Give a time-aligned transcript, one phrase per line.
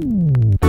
[0.00, 0.67] Adam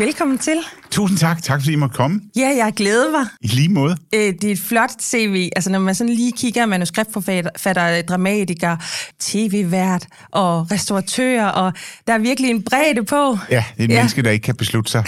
[0.00, 0.56] velkommen til.
[0.90, 1.42] Tusind tak.
[1.42, 2.20] Tak fordi I måtte komme.
[2.36, 3.26] Ja, jeg glæder mig.
[3.40, 3.96] I lige måde.
[4.14, 5.48] Øh, Det er et flot CV.
[5.56, 8.76] Altså, når man sådan lige kigger manuskriptforfatter, dramatiker,
[9.20, 11.72] tv-vært og restauratør, og
[12.06, 13.38] der er virkelig en bredde på.
[13.50, 13.94] Ja, det er et Ja.
[13.96, 15.04] menneske, der ikke kan beslutte sig.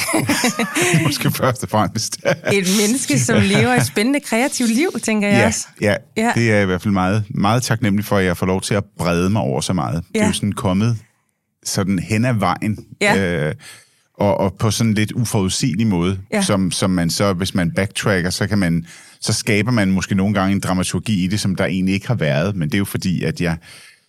[1.07, 2.17] Måske først og fremmest.
[2.53, 5.67] Et menneske, som lever et spændende, kreativt liv, tænker jeg ja, også.
[5.81, 6.32] ja, Ja.
[6.35, 8.75] det er jeg i hvert fald meget, meget taknemmelig for, at jeg får lov til
[8.75, 10.04] at brede mig over så meget.
[10.13, 10.27] Det er Ja.
[10.27, 10.96] jo sådan kommet
[11.64, 12.79] sådan hen ad vejen.
[13.00, 13.46] Ja.
[13.49, 13.54] Øh,
[14.22, 16.43] og, og på sådan en lidt uforudsigelig måde, Ja.
[16.43, 18.86] som, som man så, hvis man backtracker, så kan man,
[19.21, 22.14] så skaber man måske nogle gange en dramaturgi i det, som der egentlig ikke har
[22.14, 23.57] været, men det er jo fordi, at jeg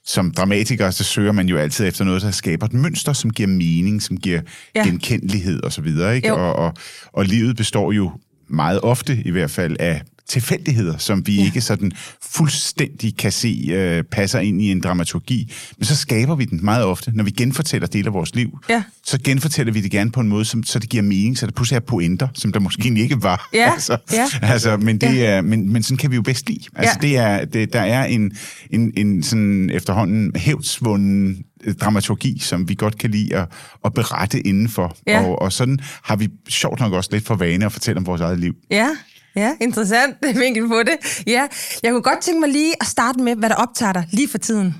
[0.05, 3.47] som dramatiker, så søger man jo altid efter noget, der skaber et mønster, som giver
[3.49, 4.41] mening, som giver
[4.75, 4.83] Ja.
[4.85, 5.85] genkendelighed osv.
[5.87, 6.27] Ikke?
[6.27, 6.35] Jo.
[6.35, 6.73] Og, og,
[7.13, 8.11] og livet består jo
[8.49, 11.43] meget ofte i hvert fald af tilfældigheder, som vi ja.
[11.45, 11.91] ikke sådan
[12.21, 15.53] fuldstændig kan se øh, passer ind i en dramaturgi.
[15.77, 17.11] Men så skaber vi den meget ofte.
[17.15, 18.83] Når vi genfortæller dele af vores liv, Ja.
[19.05, 21.51] så genfortæller vi det gerne på en måde, som, så det giver mening, så der
[21.51, 23.49] pludselig er pointer, som der måske ikke var.
[23.53, 24.27] Ja, altså, ja.
[24.41, 26.59] altså, men, det er, men, men sådan kan vi jo bedst lide.
[26.75, 27.07] Altså, Ja.
[27.07, 28.31] det er, det, der er en,
[28.69, 33.47] en, en sådan efterhånden hævdsvunden øh, dramaturgi, som vi godt kan lide at,
[33.85, 34.97] at berette indenfor.
[35.07, 35.21] Ja.
[35.23, 38.21] Og, og sådan har vi sjovt nok også lidt for vane at fortælle om vores
[38.21, 38.55] eget liv.
[38.71, 38.89] Ja,
[39.35, 41.23] ja, interessant vinkel på det.
[41.27, 41.47] Ja,
[41.83, 44.37] jeg kunne godt tænke mig lige at starte med, hvad der optager dig lige for
[44.37, 44.75] tiden.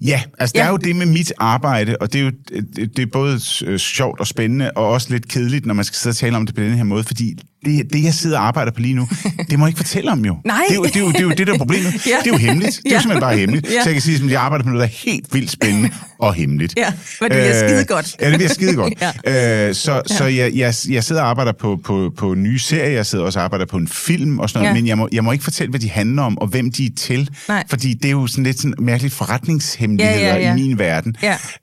[0.00, 0.66] Ja, altså der Ja.
[0.66, 3.78] er jo det med mit arbejde, og det er jo det, det er både øh,
[3.78, 6.54] sjovt og spændende, og også lidt kedeligt, når man skal sidde og tale om det
[6.54, 9.08] på den her måde, fordi det, det jeg sidder og arbejder på lige nu,
[9.50, 10.36] det må jeg ikke fortælle om jo.
[10.44, 10.60] Nej.
[10.68, 12.06] Det er jo det, er jo, det, er jo det der er problemet.
[12.06, 12.16] Ja.
[12.24, 12.80] Det er jo hemmeligt.
[12.84, 13.66] Det er jo simpelthen bare hemmeligt.
[13.66, 13.82] Ja.
[13.82, 16.34] Så jeg kan sige, at jeg arbejder på noget, der er helt vildt spændende og
[16.34, 16.74] hemmeligt.
[16.76, 18.16] Ja, men det bliver skidegodt.
[18.20, 18.94] Ja, det bliver skide godt.
[19.26, 19.68] Ja.
[19.68, 23.06] øh, så så jeg, jeg, jeg sidder og arbejder på, på, på nye serier, jeg
[23.06, 24.80] sidder også og arbejder på en film og sådan noget, Ja.
[24.80, 26.90] men jeg må, jeg må ikke fortælle, hvad de handler om, og hvem de er
[26.96, 27.64] til, Nej.
[27.70, 30.50] fordi det er jo sådan lidt sådan mærkeligt forretningshemmeligheder Ja, ja, ja.
[30.52, 31.16] i min verden.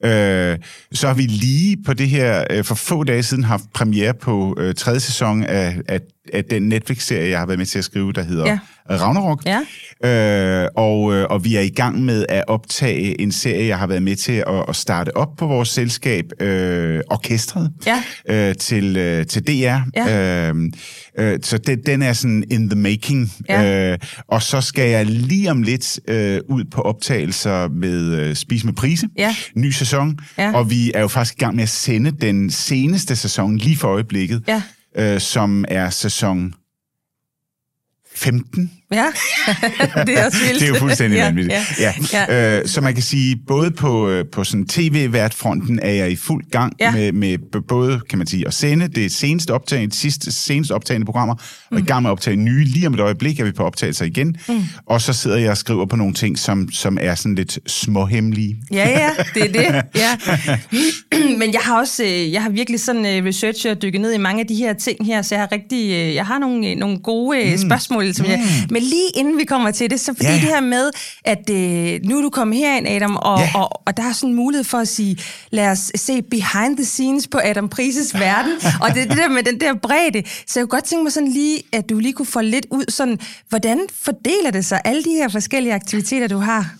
[0.03, 0.51] Ja.
[0.51, 0.57] Øh,
[0.91, 4.57] så har vi lige på det her, øh, for få dage siden, haft premiere på
[4.59, 5.75] øh, tredje sæson af,
[6.33, 8.51] af den Netflix-serie, jeg har været med til at skrive, der hedder Ja.
[8.89, 8.95] ja.
[8.95, 9.43] Ragnarok.
[9.45, 9.59] Ja.
[10.63, 13.87] Øh, og, øh, og vi er i gang med at optage en serie, jeg har
[13.87, 18.03] været med til at, at starte op på vores selskab, øh, Orkestret, Ja.
[18.49, 19.77] øh, til, øh, til DR.
[19.95, 20.49] Ja.
[20.49, 20.55] Øh,
[21.19, 23.31] øh, så det, den er sådan in the making.
[23.49, 23.91] Ja.
[23.91, 28.63] Øh, og så skal jeg lige om lidt øh, ud på optagelser med øh, Spis
[28.63, 29.07] med Prise.
[29.17, 29.35] Ja.
[29.55, 30.19] Ny sæson.
[30.37, 30.53] Ja.
[30.53, 33.87] Og vi er jo faktisk i gang med at sende den seneste sæson lige for
[33.87, 34.61] øjeblikket, Ja
[34.97, 36.53] øh, som er sæson
[38.15, 38.76] 15.
[38.91, 39.05] Ja,
[40.07, 40.59] det er også vildt.
[40.59, 41.53] Det er jo fuldstændig vanvittigt.
[41.79, 41.93] Ja.
[42.13, 42.25] Ja.
[42.29, 42.59] Ja.
[42.59, 46.43] Øh, så man kan sige, både på, øh, på sådan tv-værtfronten er jeg i fuld
[46.51, 46.91] gang Ja.
[46.91, 47.37] med, med
[47.67, 51.35] både, kan man sige, at sende det seneste optagende, sidste seneste optagende programmer,
[51.71, 52.63] og i gang med at optage nye.
[52.65, 54.35] Lige om et øjeblik er vi på optagelser igen.
[54.49, 54.63] Mm.
[54.85, 58.57] Og så sidder jeg og skriver på nogle ting, som, som er sådan lidt småhemmelige.
[58.71, 59.81] Ja, ja, det er det.
[60.01, 60.17] Ja.
[61.39, 64.17] Men jeg har også, øh, jeg har virkelig sådan øh, researchet og dykket ned i
[64.17, 67.51] mange af de her ting her, så jeg har rigtig, jeg har nogle, nogle gode
[67.51, 68.13] øh, spørgsmål.
[68.13, 68.47] Som jeg,
[68.79, 70.91] men lige inden vi kommer til det, så fordi Ja, det her med,
[71.25, 73.51] at øh, nu er du kommet herind, Adam, og, Ja.
[73.55, 75.17] og, og der er sådan en mulighed for at sige,
[75.51, 78.51] lad os se behind the scenes på Adam Prises verden,
[78.81, 80.23] og det det der med den der bredde.
[80.47, 82.85] Så jeg kunne godt tænke mig sådan lige, at du lige kunne få lidt ud,
[82.91, 86.75] sådan, hvordan fordeler det sig, alle de her forskellige aktiviteter, du har?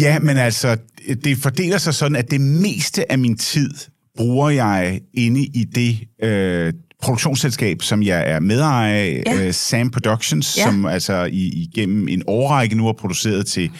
[0.00, 0.76] Ja, men altså,
[1.24, 3.70] det fordeler sig sådan, at det meste af min tid
[4.16, 5.98] bruger jeg inde i det
[6.28, 6.72] øh,
[7.06, 9.46] produktionsselskab, som jeg er medejer af, Ja.
[9.46, 10.64] øh, Sam Productions, ja.
[10.64, 13.70] som altså i, igennem en årrække nu har produceret til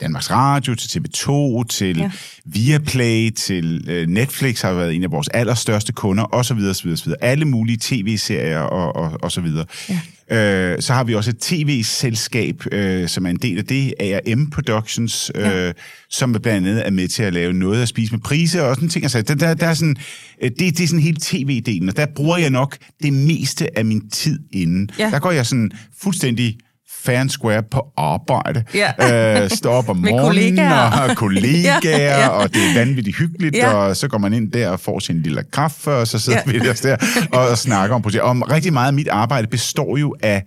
[0.00, 2.10] Danmarks Radio, til TV2, til Ja.
[2.44, 6.58] Viaplay, til øh, Netflix har været en af vores allerstørste kunder, osv.
[6.70, 7.12] osv., osv.
[7.20, 9.64] Alle mulige tv-serier og, og, og så videre.
[9.88, 10.00] Ja.
[10.30, 14.50] Øh, så har vi også et tv-selskab, øh, som er en del af det, ARM
[14.50, 15.72] Productions, øh, ja.
[16.10, 18.88] som blandt andet er med til at lave noget at spise med priser og sådan
[18.88, 19.04] ting.
[19.04, 19.96] Altså, der, der, der er sådan,
[20.42, 23.84] øh, det, det er sådan hele tv-delen, og der bruger jeg nok det meste af
[23.84, 24.90] min tid inden.
[24.98, 25.10] Ja.
[25.10, 25.70] Der går jeg sådan
[26.00, 26.58] fuldstændig
[27.06, 28.64] fair and square på arbejde.
[28.74, 29.42] Ja.
[29.44, 31.08] Øh, står op om morgenen kollegaer.
[31.10, 32.28] og kollegaer, Ja, ja.
[32.28, 33.72] og det er vanvittigt hyggeligt, Ja.
[33.74, 36.52] og så går man ind der og får sin lille kaffe, og så sidder Ja.
[36.52, 36.96] vi der,
[37.32, 38.22] og, og snakker om projekter.
[38.28, 40.42] Og rigtig meget af mit arbejde består jo af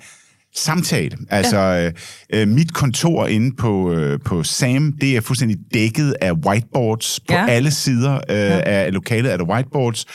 [0.55, 1.17] samtale.
[1.29, 1.89] Altså, ja.
[2.33, 7.19] øh, mit kontor inde på, øh, på SAM, det er fuldstændig dækket af whiteboards.
[7.27, 7.45] På Ja.
[7.49, 8.59] alle sider øh, ja.
[8.59, 10.05] af lokalet er der whiteboards.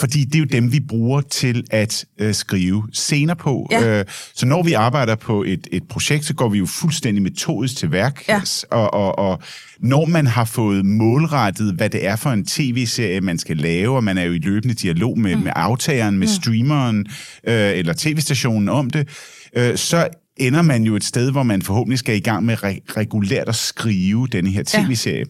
[0.00, 3.68] Fordi det er jo dem, vi bruger til at øh, skrive scener på.
[3.70, 3.98] Ja.
[3.98, 4.04] Øh,
[4.34, 7.92] så når vi arbejder på et, et projekt, så går vi jo fuldstændig metodisk til
[7.92, 8.28] værk.
[8.28, 8.40] Ja.
[8.70, 9.42] Og, og, og
[9.80, 14.04] når man har fået målrettet, hvad det er for en tv-serie, man skal lave, og
[14.04, 15.42] man er jo i løbende dialog med, mm.
[15.42, 16.42] med aftageren, med mm.
[16.42, 17.06] streameren
[17.44, 19.08] øh, eller tv-stationen om det,
[19.56, 22.96] øh, så ender man jo et sted, hvor man forhåbentlig skal i gang med re-
[22.96, 25.18] regulært at skrive denne her tv-serie.
[25.18, 25.24] Ja.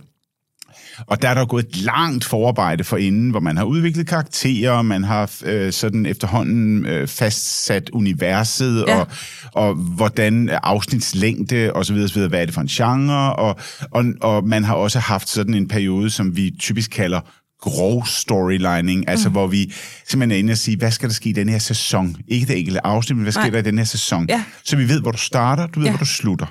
[1.07, 4.83] Og der er der gået et langt forarbejde for inden, hvor man har udviklet karakterer,
[4.83, 8.99] man har øh, sådan efterhånden øh, fastsat universet, ja.
[8.99, 9.07] og,
[9.53, 13.59] og hvordan afsnitslængde og så videre, så videre, hvad er det for en genre, og,
[13.91, 17.21] og, og man har også haft sådan en periode, som vi typisk kalder
[17.61, 19.33] grov storylining, altså mm.
[19.33, 19.73] hvor vi
[20.09, 22.17] simpelthen er inde og sige, hvad skal der ske i den her sæson?
[22.29, 23.51] Ikke det enkelte afsnit, men hvad sker Nej.
[23.51, 24.27] der i den her sæson?
[24.29, 24.45] Ja.
[24.65, 25.93] Så vi ved, hvor du starter, du ved, ja.
[25.93, 26.47] hvor du slutter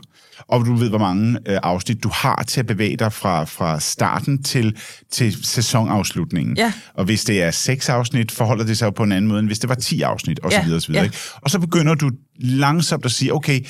[0.50, 3.80] og du ved, hvor mange øh, afsnit du har til at bevæge dig fra, fra
[3.80, 4.78] starten til,
[5.12, 6.58] til sæsonafslutningen.
[6.58, 6.74] Ja.
[6.94, 9.48] Og hvis det er seks afsnit, forholder det sig jo på en anden måde, end
[9.48, 10.70] hvis det var ti afsnit, osv.
[10.70, 10.76] Ja.
[10.76, 10.94] osv.
[10.94, 11.04] Ja.
[11.04, 11.18] Ikke?
[11.36, 13.62] Og så begynder du langsomt at sige, okay,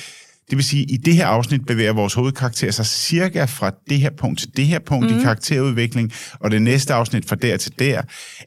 [0.50, 3.98] det vil sige, at i det her afsnit bevæger vores hovedkarakter sig cirka fra det
[3.98, 5.18] her punkt til det her punkt mm.
[5.18, 8.02] i karakterudvikling, og det næste afsnit fra der til der.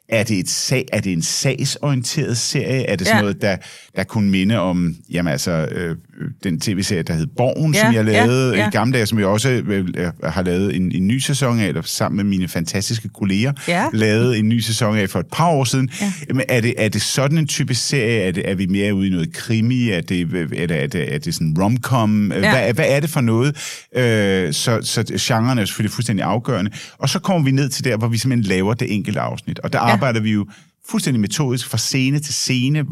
[0.08, 2.82] Er det, et sag, er det en sagsorienteret serie?
[2.82, 3.20] Er det sådan ja.
[3.20, 3.56] noget, der,
[3.96, 5.96] der kunne minde om jamen altså, øh,
[6.44, 8.68] den tv-serie, der hed Borgen, ja, som jeg lavede ja, ja.
[8.68, 9.88] i gamle dage, som jeg også øh,
[10.24, 13.86] har lavet en, en ny sæson af, eller sammen med mine fantastiske kolleger, ja.
[13.92, 15.90] lavet en ny sæson af for et par år siden.
[16.00, 16.12] Ja.
[16.28, 18.20] Jamen, er, det, er det sådan en type serie?
[18.20, 19.90] Er, det, er vi mere ude i noget krimi?
[19.90, 20.20] Er det,
[20.56, 22.32] er det, er det, er det sådan romcom?
[22.32, 22.38] Ja.
[22.38, 23.56] Hvad, hvad er det for noget?
[23.96, 26.70] Øh, så, så genren er selvfølgelig fuldstændig afgørende.
[26.98, 29.58] Og så kommer vi ned til der, hvor vi simpelthen laver det enkelte afsnit.
[29.58, 29.84] Og der ja.
[29.84, 30.46] arbejder vi jo
[30.88, 32.82] fuldstændig metodisk fra scene til scene.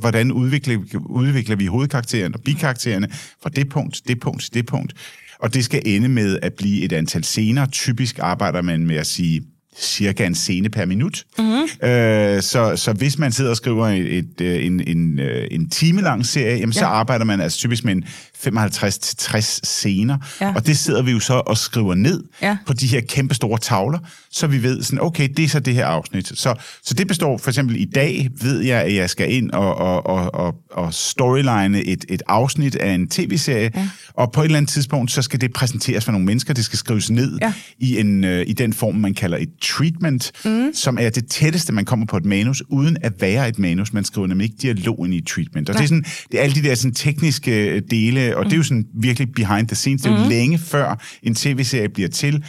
[0.00, 3.08] Hvordan udvikler, udvikler vi hovedkaraktererne og bikaraktererne
[3.42, 4.94] fra det punkt, det punkt, det punkt.
[5.38, 7.66] Og det skal ende med at blive et antal scener.
[7.66, 9.42] Typisk arbejder man med at sige
[9.78, 11.24] cirka en scene per minut.
[11.38, 11.88] Mm-hmm.
[11.88, 15.70] Øh, så, så hvis man sidder og skriver et, et, øh, en, en, øh, en
[15.70, 16.78] time lang serie, jamen, ja.
[16.78, 18.04] så arbejder man altså typisk med en
[18.46, 20.18] 55-60 scener.
[20.40, 20.54] Ja.
[20.54, 22.56] Og det sidder vi jo så og skriver ned ja.
[22.66, 23.98] på de her kæmpe store tavler,
[24.30, 26.28] så vi ved sådan, okay, det er så det her afsnit.
[26.28, 29.74] Så, så det består for eksempel i dag, ved jeg, at jeg skal ind og,
[29.74, 33.88] og, og, og, og storyline et, et afsnit af en tv-serie, ja.
[34.14, 36.78] og på et eller andet tidspunkt, så skal det præsenteres for nogle mennesker, det skal
[36.78, 37.52] skrives ned ja.
[37.78, 40.70] i, en, uh, i den form, man kalder et treatment, mm.
[40.74, 43.92] som er det tætteste, man kommer på et manus, uden at være et manus.
[43.92, 45.68] Man skriver nemlig ikke dialogen i treatment.
[45.68, 47.80] Og det er, sådan, det er alle de der sådan, tekniske
[48.30, 50.02] øh, og det er jo sådan virkelig behind the scenes.
[50.02, 50.28] Det er jo mm.
[50.28, 52.44] længe før en tv-serie bliver til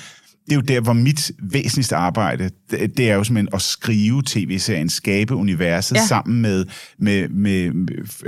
[0.45, 4.23] det er jo der, hvor mit væsentligste arbejde, det, det er jo simpelthen at skrive
[4.25, 6.05] tv-serien, skabe universet ja.
[6.07, 6.65] sammen med,
[6.99, 7.71] med, med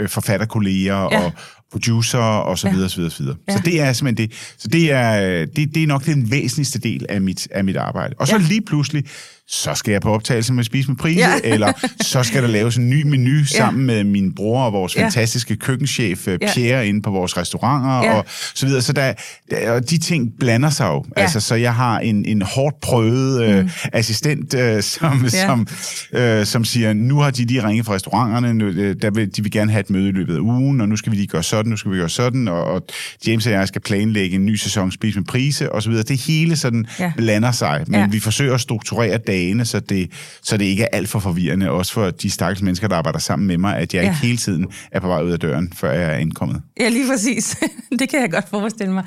[0.07, 1.25] forfatterkolleger ja.
[1.25, 1.31] og
[1.71, 2.87] producer og så videre, ja.
[2.87, 3.37] så videre, så videre.
[3.47, 3.53] Ja.
[3.53, 4.37] Så det er simpelthen det.
[4.57, 8.15] Så det er, det, det er nok den væsentligste del af mit, af mit arbejde.
[8.19, 8.41] Og så ja.
[8.47, 9.05] lige pludselig,
[9.47, 11.39] så skal jeg på optagelse med Spise med Prise, ja.
[11.53, 13.43] eller så skal der laves en ny menu ja.
[13.43, 15.03] sammen med min bror og vores ja.
[15.03, 16.81] fantastiske køkkenchef øh, Pierre ja.
[16.81, 18.17] inde på vores restauranter ja.
[18.17, 18.81] og så videre.
[18.81, 19.13] Så der,
[19.51, 21.05] der, de ting blander sig jo.
[21.17, 21.21] Ja.
[21.21, 23.69] Altså, så jeg har en, en hårdt prøvet øh, mm.
[23.93, 25.45] assistent, øh, som, ja.
[25.45, 25.67] som,
[26.13, 29.41] øh, som siger, nu har de lige ringet fra restauranterne, nu, øh, der vil, de
[29.43, 31.43] vil gerne have et møde i løbet af ugen, og nu skal vi lige gøre
[31.43, 32.85] sådan, nu skal vi gøre sådan, og, og
[33.27, 36.03] James og jeg skal planlægge en ny sæson Spise med Prise, og så videre.
[36.03, 37.11] Det hele sådan ja.
[37.17, 38.07] blander sig, men ja.
[38.07, 41.93] vi forsøger at strukturere dagene, så det, så det ikke er alt for forvirrende, også
[41.93, 44.09] for de stakkels mennesker, der arbejder sammen med mig, at jeg ja.
[44.09, 46.61] ikke hele tiden er på vej ud af døren, før jeg er indkommet.
[46.79, 47.57] Ja, lige præcis.
[47.99, 49.03] det kan jeg godt forestille mig.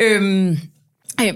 [0.00, 0.58] Øhm,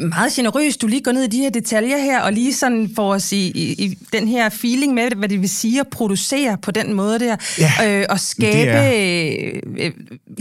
[0.00, 3.14] meget generøst, du lige går ned i de her detaljer her, og lige sådan får
[3.14, 6.70] os i, i, i den her feeling med, hvad det vil sige at producere på
[6.70, 9.92] den måde der, ja, øh, og skabe øh, øh,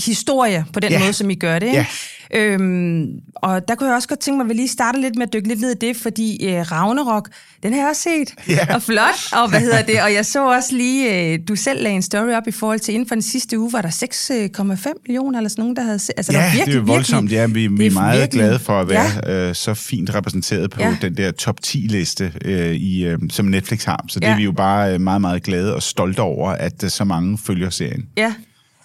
[0.06, 1.00] historie på den ja.
[1.00, 1.74] måde, som I gør det.
[1.74, 1.86] Ja.
[2.34, 5.27] Øhm, og der kunne jeg også godt tænke mig, at vi lige starter lidt med
[5.27, 7.29] at dykke lidt ned i det, fordi øh, Ragnarok,
[7.63, 8.75] den har jeg også set, yeah.
[8.75, 11.96] og flot, og hvad hedder det, og jeg så også lige, øh, du selv lagde
[11.96, 15.39] en story op i forhold til, inden for den sidste uge, var der 6,5 millioner
[15.39, 17.46] eller sådan nogen, der havde set, altså ja, der var virkelig, det er voldsomt, ja,
[17.46, 19.26] vi, vi er meget virkelig, glade for at være ja.
[19.27, 20.98] Øh, så fint repræsenteret på ja.
[21.01, 24.31] den der top 10-liste, øh, i, øh, som Netflix har, så det ja.
[24.31, 27.38] er vi jo bare øh, meget, meget glade og stolte over, at øh, så mange
[27.38, 28.05] følger serien.
[28.17, 28.34] Ja,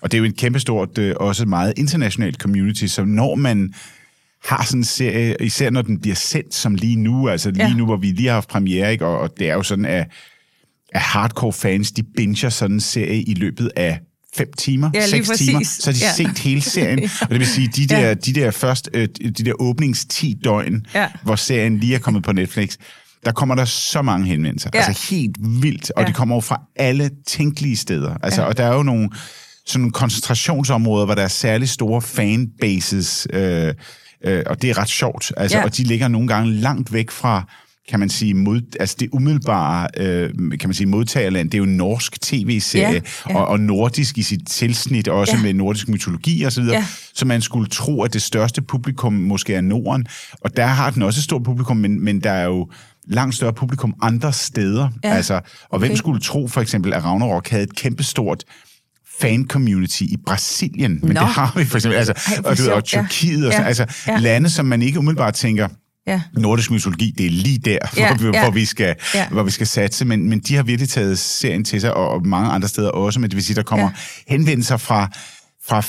[0.01, 3.75] og det er jo et kæmpestort, øh, også meget internationalt community, så når man
[4.45, 7.75] har sådan en serie, især når den bliver sendt som lige nu, altså lige ja.
[7.75, 9.07] nu, hvor vi lige har haft premiere, ikke?
[9.07, 10.07] Og, og det er jo sådan, at,
[10.93, 14.01] at hardcore fans, de binger sådan en serie i løbet af
[14.37, 15.47] fem timer, ja, seks præcis.
[15.47, 16.13] timer, så har de ja.
[16.13, 16.99] set hele serien.
[16.99, 17.09] ja.
[17.23, 18.15] Og det vil sige, de der, ja.
[18.15, 21.09] de der først, øh, de der åbnings 10 døgn, ja.
[21.23, 22.77] hvor serien lige er kommet på Netflix,
[23.25, 24.71] der kommer der så mange henvendelser.
[24.75, 24.83] Ja.
[24.83, 25.91] Altså helt vildt.
[25.91, 26.09] Og ja.
[26.09, 28.15] de kommer jo fra alle tænkelige steder.
[28.23, 28.49] Altså, ja.
[28.49, 29.11] Og der er jo nogle
[29.67, 33.75] sådan nogle koncentrationsområder, hvor der er særlig store fanbases, øh,
[34.25, 35.33] øh, og det er ret sjovt.
[35.37, 35.65] Altså, ja.
[35.65, 37.45] Og de ligger nogle gange langt væk fra
[37.89, 41.65] kan man sige, mod, altså det umiddelbare, øh, kan man sige, modtagerland, det er jo
[41.65, 43.37] en norsk tv-serie, ja, ja.
[43.37, 45.43] Og, og nordisk i sit tilsnit, også ja.
[45.43, 46.87] med nordisk mytologi og så videre, ja.
[47.15, 50.07] så man skulle tro, at det største publikum måske er Norden,
[50.41, 52.71] og der har den også et stort publikum, men, men der er jo
[53.07, 55.15] langt større publikum andre steder, ja.
[55.15, 55.87] altså, og okay.
[55.87, 58.45] hvem skulle tro for eksempel, at Ragnarok havde et kæmpestort
[59.21, 61.21] fan-community i Brasilien, men Nå.
[61.21, 63.07] det har vi for eksempel, altså, Ej, hvor og, du, og sjovt, ja.
[63.11, 64.19] Tyrkiet, og Ja, sådan, altså ja.
[64.19, 65.69] lande, som man ikke umiddelbart tænker,
[66.07, 66.23] Ja.
[66.33, 68.43] nordisk mytologi, det er lige der, Ja, hvor, vi, ja.
[68.45, 69.29] hvor, vi skal, Ja.
[69.29, 72.27] hvor vi skal satse, men, men de har virkelig taget serien til sig, og, og
[72.27, 74.33] mange andre steder også, men det vil sige, der kommer Ja.
[74.33, 75.09] henvendelser fra,
[75.69, 75.81] fra,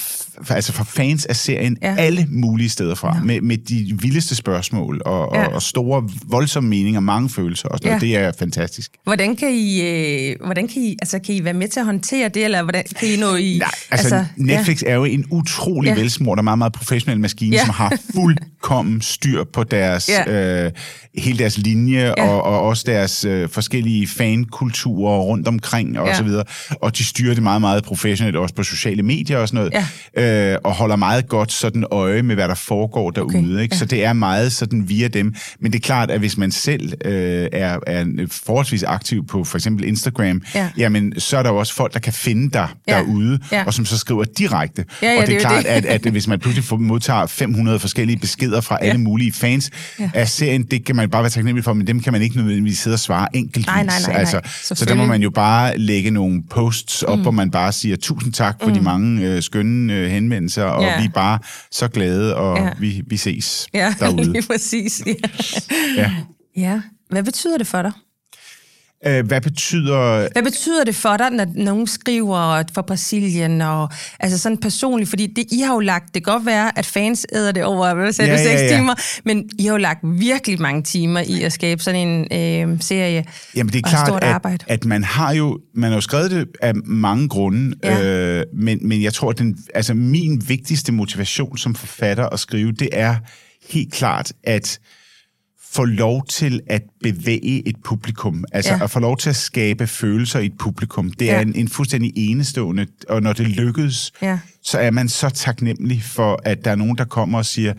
[0.49, 1.95] altså fra fans af serien Ja.
[1.97, 5.45] alle mulige steder fra, med, med de vildeste spørgsmål, og, Ja.
[5.47, 8.11] og, og store, voldsomme meninger, mange følelser, og sådan noget.
[8.13, 8.19] Ja.
[8.19, 8.91] det er fantastisk.
[9.03, 12.29] Hvordan kan I, øh, hvordan kan I, altså kan I være med til at håndtere
[12.29, 13.57] det, eller hvordan kan I nå i...
[13.59, 14.89] Nej, altså, altså Netflix Ja.
[14.89, 15.93] er jo en utrolig Ja.
[15.95, 15.99] ja.
[16.01, 17.59] velsmurt og meget, meget professionel maskine, Ja.
[17.61, 17.65] ja.
[17.65, 20.65] som har fuldkommen styr på deres, Ja.
[20.65, 20.71] øh,
[21.17, 22.13] hele deres linje, Ja.
[22.17, 22.27] ja.
[22.29, 26.13] og, og også deres øh, forskellige fankulturer rundt omkring, og Ja.
[26.17, 26.43] så videre.
[26.81, 29.85] Og de styrer det meget, meget professionelt, også på sociale medier og sådan noget, ja.
[30.23, 33.37] Øh, og holder meget godt sådan øje med, hvad der foregår derude.
[33.37, 33.77] Okay, Ikke?
[33.77, 35.35] Så det er meget sådan via dem.
[35.59, 38.05] Men det er klart, at hvis man selv øh, er, er
[38.45, 40.69] forholdsvis aktiv på for eksempel Instagram, Ja.
[40.77, 42.93] jamen så er der jo også folk, der kan finde dig Ja.
[42.97, 43.63] derude, Ja.
[43.65, 44.85] og som så skriver direkte.
[45.01, 45.69] Ja, ja, og det er klart, det.
[45.69, 48.87] at, at hvis man pludselig modtager 500 forskellige beskeder fra Ja.
[48.87, 50.09] alle mulige fans Ja.
[50.13, 52.79] af serien, det kan man bare være taknemmelig for, men dem kan man ikke nødvendigvis
[52.79, 53.65] sidde og svare enkeltvis.
[53.65, 54.19] Nej, nej, nej, nej.
[54.19, 54.39] Altså,
[54.75, 57.21] så der må man jo bare lægge nogle posts op, mm.
[57.21, 58.73] hvor man bare siger tusind tak for mm.
[58.75, 60.99] de mange øh, skønne øh, henvendelser, og Ja.
[61.01, 61.39] vi er bare
[61.71, 62.69] så glade, og Ja.
[62.79, 64.31] vi, vi ses Ja, derude.
[64.31, 65.03] lige præcis.
[65.05, 65.13] Ja.
[65.97, 66.11] Ja.
[66.57, 66.81] ja.
[67.09, 67.91] Hvad betyder det for dig?
[69.07, 70.27] Øh, hvad betyder...
[70.31, 75.27] Hvad betyder det for dig, når nogen skriver fra Brasilien, og altså sådan personligt, fordi
[75.27, 78.13] det, I har jo lagt, det kan godt være, at fans æder det over, hvad
[78.13, 78.77] sagde Ja, du, ja, seks ja.
[78.77, 78.95] timer,
[79.25, 83.25] men I har jo lagt virkelig mange timer i at skabe sådan en øh, serie.
[83.55, 84.65] Jamen det er klart, stort at, arbejde.
[84.67, 88.03] at man har jo man har jo skrevet det af mange grunde, Ja.
[88.39, 92.71] øh, men, men jeg tror, at den, altså min vigtigste motivation som forfatter at skrive,
[92.71, 93.15] det er
[93.69, 94.79] helt klart at
[95.73, 98.83] få lov til at bevæge et publikum, altså Ja.
[98.83, 101.11] at få lov til at skabe følelser i et publikum.
[101.11, 101.35] Det Ja.
[101.35, 104.39] er en, en fuldstændig enestående, og når det lykkes, Ja.
[104.63, 107.73] så er man så taknemmelig for, at der er nogen, der kommer og siger,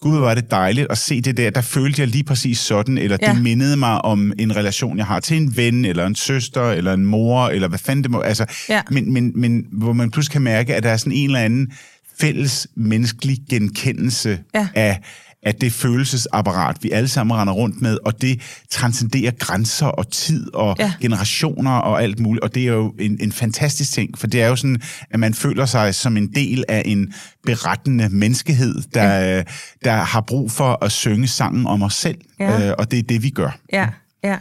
[0.00, 1.50] Gud, hvor er det dejligt at se det der.
[1.50, 3.32] Der følte jeg lige præcis sådan, eller Ja.
[3.32, 6.92] det mindede mig om en relation, jeg har til en ven, eller en søster, eller
[6.92, 8.20] en mor, eller hvad fanden det må...
[8.20, 8.82] Altså, Ja.
[8.90, 11.72] men, men, men hvor man pludselig kan mærke, at der er sådan en eller anden
[12.20, 14.68] fælles menneskelig genkendelse Ja.
[14.74, 15.00] af,
[15.42, 18.40] af det følelsesapparat, vi alle sammen render rundt med, og det
[18.70, 20.92] transcenderer grænser og tid og Ja.
[21.00, 24.48] generationer og alt muligt, og det er jo en, en fantastisk ting, for det er
[24.48, 27.12] jo sådan, at man føler sig som en del af en
[27.46, 29.42] berettende menneskehed, der, ja.
[29.84, 32.68] der har brug for at synge sangen om os selv, Ja.
[32.68, 33.58] øh, og det er det, vi gør.
[33.72, 33.88] Ja,
[34.24, 34.36] ja.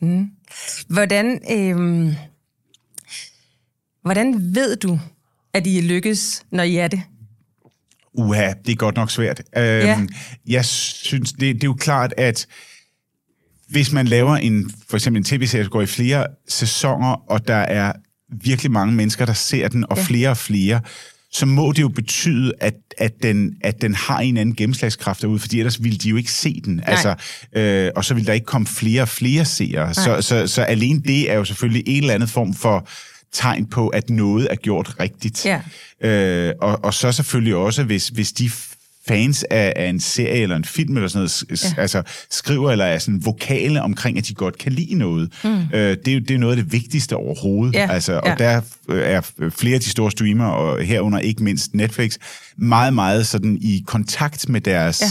[0.00, 0.26] Mm.
[0.88, 2.14] Hvordan, øh,
[4.02, 5.00] hvordan ved du,
[5.54, 7.02] at I lykkes, når I er det?
[8.16, 9.42] Uha, det er godt nok svært.
[9.56, 10.08] Øhm,
[10.46, 12.46] Jeg synes, det, det er jo klart, at
[13.68, 17.54] hvis man laver en, for eksempel en tv-serie, der går i flere sæsoner, og der
[17.56, 17.92] er
[18.42, 20.02] virkelig mange mennesker, der ser den, og Ja.
[20.02, 20.06] ja.
[20.06, 20.80] flere og flere,
[21.32, 25.38] så må det jo betyde, at, at, den, at den har en anden gennemslagskraft derude,
[25.38, 26.80] fordi ellers ville de jo ikke se den.
[26.84, 27.14] Altså,
[27.56, 29.94] øh, og så vil der ikke komme flere og flere seere.
[29.94, 32.88] Så, så, så alene det er jo selvfølgelig en eller anden form for
[33.36, 35.46] tegn på, at noget er gjort rigtigt.
[35.46, 35.60] Ja.
[36.00, 38.50] Øh, og, og så selvfølgelig også, hvis, hvis de
[39.08, 41.82] fans af, af en serie eller en film eller sådan noget, Ja.
[41.82, 45.32] altså skriver eller er sådan vokale omkring, at de godt kan lide noget.
[45.44, 45.50] Mm.
[45.50, 47.74] Øh, det, er jo, det er noget af det vigtigste overhovedet.
[47.74, 48.34] Ja, Altså, og ja.
[48.34, 52.16] der er flere af de store streamere, og herunder ikke mindst Netflix,
[52.56, 55.02] meget, meget sådan i kontakt med deres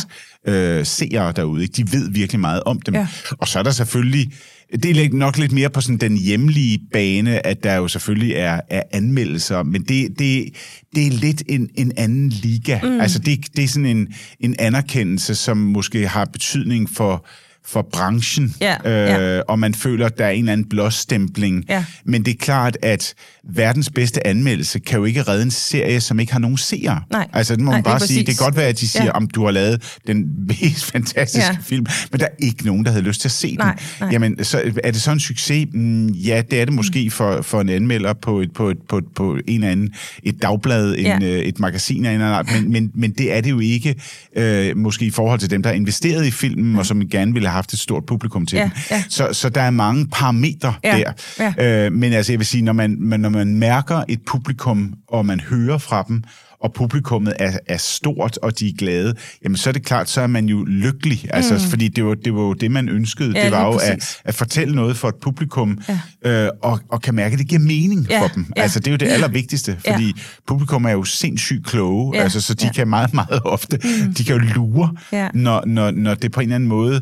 [0.48, 0.52] ja.
[0.52, 1.62] øh, seere derude.
[1.64, 1.74] Ikke?
[1.74, 2.96] De ved virkelig meget om dem.
[2.96, 3.08] Ja.
[3.32, 4.32] Og så er der selvfølgelig
[4.74, 8.62] det er nok lidt mere på sådan den hjemlige bane, at der jo selvfølgelig er,
[8.70, 10.50] er anmeldelser, men det, det,
[10.96, 12.80] det er lidt en, en anden liga.
[12.84, 13.02] Mm.
[13.02, 17.26] Altså det, det er sådan en, en anerkendelse, som måske har betydning for,
[17.68, 19.42] for branchen, Ja, øh, ja.
[19.42, 21.64] og man føler, at der er en eller anden blåstempling.
[21.70, 21.86] Ja.
[22.06, 26.20] Men det er klart, at verdens bedste anmeldelse kan jo ikke redde en serie, som
[26.20, 27.02] ikke har nogen seere.
[27.12, 27.28] Nej.
[27.34, 28.08] Altså det må Nej, man bare sige.
[28.08, 28.18] præcis.
[28.26, 29.12] Det kan godt være, at de siger, Ja.
[29.12, 31.58] om du har lavet den mest fantastiske Ja.
[31.62, 33.58] film, men der er ikke nogen, der havde lyst til at se den.
[33.58, 34.10] Nej, nej.
[34.12, 35.68] Jamen, så er det så en succes?
[35.74, 37.12] Mm, ja, det er det måske mm.
[37.12, 39.94] for, for en anmelder på, et, på, et, på, et, på en eller anden,
[40.24, 41.20] et dagblad, en, Ja.
[41.22, 43.96] øh, et magasin en eller anden men, men, men det er det jo ikke,
[44.36, 47.50] øh, måske i forhold til dem, der har investeret i filmen, og som gerne ville
[47.50, 48.72] have haft et stort publikum til Ja, den.
[48.92, 49.04] ja.
[49.10, 51.04] Så, så der er mange parametre Ja,
[51.40, 51.54] der.
[51.60, 51.86] ja.
[51.86, 55.26] Øh, men altså, jeg vil sige, når man, man, når man mærker et publikum, og
[55.26, 56.24] man hører fra dem,
[56.60, 60.22] og publikummet er, er stort, og de er glade, jamen så er det klart, så
[60.22, 61.26] er man jo lykkelig.
[61.30, 61.60] Altså, mm.
[61.60, 63.32] fordi det var, det var jo det, man ønskede.
[63.40, 65.80] Ja, det var jo at, at fortælle noget for et publikum,
[66.24, 66.44] Ja.
[66.46, 68.46] øh, og, og kan mærke, at det giver mening Ja, for dem.
[68.58, 68.62] ja.
[68.62, 69.12] Altså, det er jo det Ja.
[69.12, 69.94] allervigtigste, Ja.
[69.94, 70.14] fordi
[70.48, 72.72] publikum er jo sindssygt kloge, Ja, altså, så de ja.
[72.72, 73.78] kan meget, meget ofte,
[74.18, 75.28] de kan jo lure, Ja.
[75.34, 77.02] når, når, når det på en eller anden måde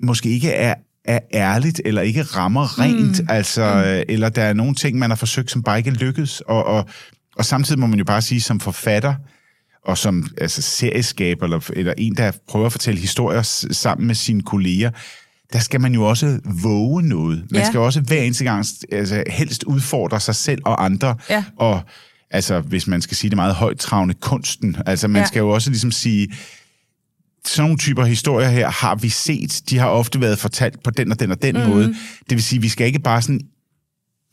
[0.00, 0.74] måske ikke er
[1.04, 3.26] er ærligt, eller ikke rammer rent, mm.
[3.30, 4.04] altså, mm.
[4.08, 6.88] eller der er nogle ting, man har forsøgt, som bare ikke lykkes, og, og,
[7.36, 9.14] og samtidig må man jo bare sige, som forfatter,
[9.84, 14.42] og som altså, serieskaber, eller, eller en, der prøver at fortælle historier sammen med sine
[14.42, 14.90] kolleger,
[15.52, 17.44] der skal man jo også våge noget.
[17.50, 17.66] Man ja.
[17.66, 21.44] skal også hver eneste gang altså, helst udfordre sig selv og andre, ja.
[21.56, 21.80] og
[22.30, 24.76] altså, hvis man skal sige det meget højtravende, kunsten.
[24.86, 25.26] Altså, man ja.
[25.26, 26.28] skal jo også ligesom sige,
[27.46, 29.62] sådan nogle typer historier her har vi set.
[29.70, 31.68] De har ofte været fortalt på den og den og den mm.
[31.68, 31.86] måde.
[32.30, 33.40] Det vil sige, vi skal ikke bare sådan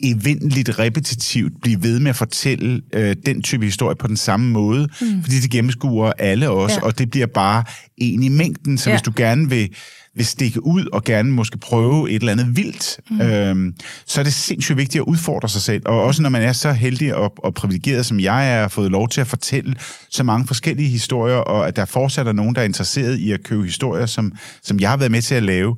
[0.03, 4.89] evindeligt repetitivt blive ved med at fortælle øh, den type historie på den samme måde,
[5.01, 5.23] mm.
[5.23, 6.85] fordi det gennemskuer alle også, ja.
[6.85, 7.63] og det bliver bare
[7.97, 8.77] en i mængden.
[8.77, 8.95] Så ja.
[8.95, 9.69] hvis du gerne vil
[10.15, 13.21] vil stikke ud og gerne måske prøve et eller andet vildt, mm.
[13.21, 13.75] øhm,
[14.05, 15.81] så er det sindssygt vigtigt at udfordre sig selv.
[15.85, 19.09] Og også når man er så heldig og, og privilegeret, som jeg er, fået lov
[19.09, 19.75] til at fortælle
[20.09, 23.43] så mange forskellige historier, og at der fortsat er nogen, der er interesseret i at
[23.43, 24.31] købe historier, som,
[24.63, 25.75] som jeg har været med til at lave,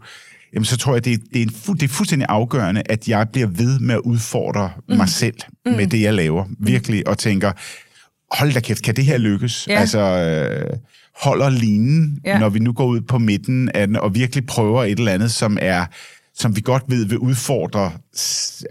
[0.54, 3.08] jamen så tror jeg, det er, det er, en fu- det er fuldstændig afgørende, at
[3.08, 4.96] jeg bliver ved med at udfordre mm.
[4.96, 5.36] mig selv
[5.66, 5.72] mm.
[5.72, 6.46] med det, jeg laver.
[6.60, 7.52] Virkelig, og tænker,
[8.34, 9.68] hold da kæft, kan det her lykkes?
[9.68, 9.80] Ja.
[9.80, 10.00] Altså...
[10.00, 10.78] Øh,
[11.14, 12.40] holder linen, ja.
[12.40, 15.32] når vi nu går ud på midten af den, og virkelig prøver et eller andet,
[15.32, 15.86] som er
[16.36, 17.92] som vi godt ved vil udfordre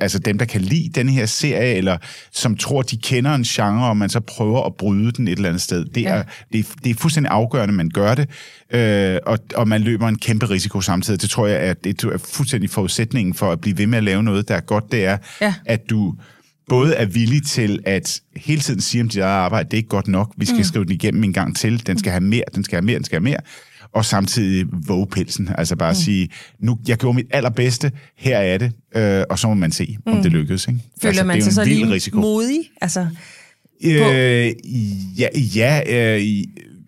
[0.01, 1.99] altså dem, der kan lide den her serie, eller
[2.33, 5.49] som tror, de kender en genre, og man så prøver at bryde den et eller
[5.49, 5.85] andet sted.
[5.85, 6.23] Det er, ja.
[6.53, 8.29] det er, det er fuldstændig afgørende, man gør det,
[8.71, 11.23] øh, og, og man løber en kæmpe risiko samtidig.
[11.23, 14.23] Det tror jeg, at det er fuldstændig forudsætningen for at blive ved med at lave
[14.23, 15.55] noget, der er godt, det er, ja.
[15.67, 16.15] at du
[16.73, 19.89] både er villig til at hele tiden sige om dit eget arbejde, det er ikke
[19.89, 20.65] godt nok, vi skal mm.
[20.65, 23.05] skrive den igennem en gang til, den skal have mere, den skal have mere, den
[23.05, 23.39] skal have mere,
[23.93, 25.97] og samtidig våge pelsen, altså bare mm.
[25.97, 26.29] sige,
[26.61, 30.17] nu, jeg gjorde mit allerbedste, her er det, øh, og så må man se, om
[30.17, 30.23] mm.
[30.23, 30.69] det lykkes.
[30.69, 30.81] Ikke?
[31.03, 32.21] Føler altså, man sig så lige risiko.
[32.21, 32.61] modig?
[32.81, 33.07] Altså,
[33.85, 34.53] øh,
[35.19, 36.45] ja, ja øh,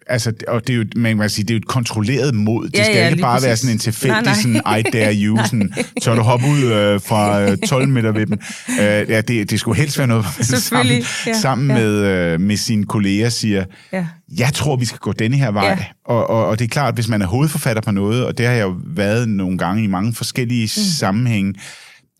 [0.07, 2.69] altså, og det er jo, man kan sige, det er jo et kontrolleret mod.
[2.69, 3.47] Det ja, skal ja, ikke bare præcis.
[3.47, 4.63] være sådan en tilfældig, nej, nej.
[4.63, 8.27] sådan, I dare you, sådan, så du hopper ud øh, fra øh, 12 meter ved
[8.27, 8.39] dem.
[8.81, 11.75] Øh, ja, det, det skulle helst være noget, sammen, ja, sammen ja.
[11.75, 14.07] med, øh, med sine kolleger siger, ja.
[14.39, 15.67] jeg tror, vi skal gå denne her vej.
[15.67, 15.79] Ja.
[16.05, 18.47] Og, og, og det er klart, at hvis man er hovedforfatter på noget, og det
[18.47, 20.85] har jeg jo været nogle gange i mange forskellige mm.
[20.85, 21.55] sammenhænge,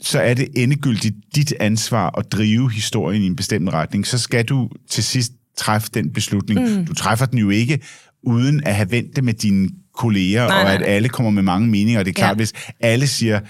[0.01, 4.07] så er det endegyldigt dit ansvar at drive historien i en bestemt retning.
[4.07, 6.79] Så skal du til sidst træffe den beslutning.
[6.79, 6.87] Mm.
[6.87, 7.81] Du træffer den jo ikke
[8.23, 11.69] uden at have vendt det med dine kolleger, nej, og at alle kommer med mange
[11.69, 11.99] meninger.
[11.99, 12.37] Og det er klart, ja.
[12.37, 13.41] hvis alle siger,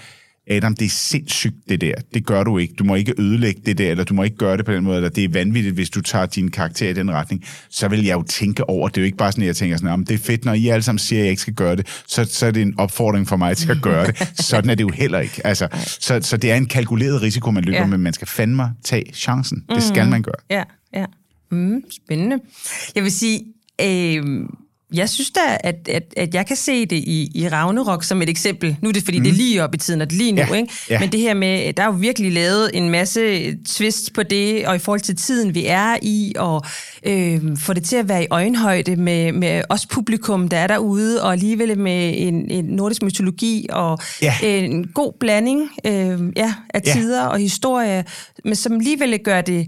[0.47, 1.93] Adam, det er sindssygt det der.
[2.13, 2.73] Det gør du ikke.
[2.73, 4.95] Du må ikke ødelægge det der, eller du må ikke gøre det på den måde,
[4.95, 7.43] eller det er vanvittigt, hvis du tager din karakter i den retning.
[7.69, 9.77] Så vil jeg jo tænke over, det er jo ikke bare sådan, at jeg tænker
[9.77, 11.87] sådan, det er fedt, når I alle sammen siger, at jeg ikke skal gøre det,
[12.07, 14.31] så, så er det en opfordring for mig til at gøre det.
[14.45, 15.47] Sådan er det jo heller ikke.
[15.47, 15.67] Altså,
[15.99, 17.85] så, så det er en kalkuleret risiko, man løber, ja.
[17.85, 19.63] men man skal fandme tage chancen.
[19.69, 20.09] Det skal mm.
[20.09, 20.35] man gøre.
[20.49, 20.63] Ja,
[20.93, 21.05] ja.
[21.51, 22.39] Mm, spændende.
[22.95, 23.45] Jeg vil sige,
[23.81, 24.23] øh,
[24.93, 28.29] jeg synes da, at, at, at jeg kan se det i, i Ragnarok som et
[28.29, 28.77] eksempel.
[28.81, 29.23] Nu er det, fordi mm.
[29.23, 30.73] det er lige op i tiden, og det er lige nu, ja, ikke?
[30.89, 30.99] Ja.
[30.99, 34.75] Men det her med, der er jo virkelig lavet en masse twist på det, og
[34.75, 36.65] i forhold til tiden, vi er i, og
[37.03, 41.23] øh, få det til at være i øjenhøjde med, med os publikum, der er derude,
[41.23, 44.33] og alligevel med en, en nordisk mytologi, og ja.
[44.43, 47.27] en god blanding øh, ja, af tider ja.
[47.27, 48.05] og historie,
[48.43, 49.67] men som alligevel gør det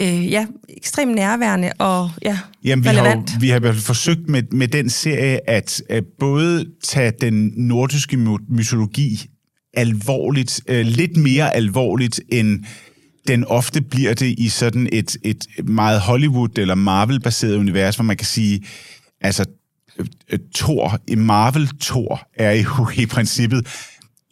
[0.00, 3.30] øh, ja, ekstremt nærværende og ja, Jamen, vi relevant.
[3.30, 8.16] Har, vi har forsøgt med, med den serie at, at både tage den nordiske
[8.48, 9.26] mytologi
[9.74, 12.64] alvorligt, øh, lidt mere alvorligt end
[13.28, 18.16] den ofte bliver det i sådan et, et meget Hollywood- eller Marvel-baseret univers, hvor man
[18.16, 18.64] kan sige,
[19.20, 19.44] altså
[20.30, 23.66] øh, Thor, Marvel Thor er jo i princippet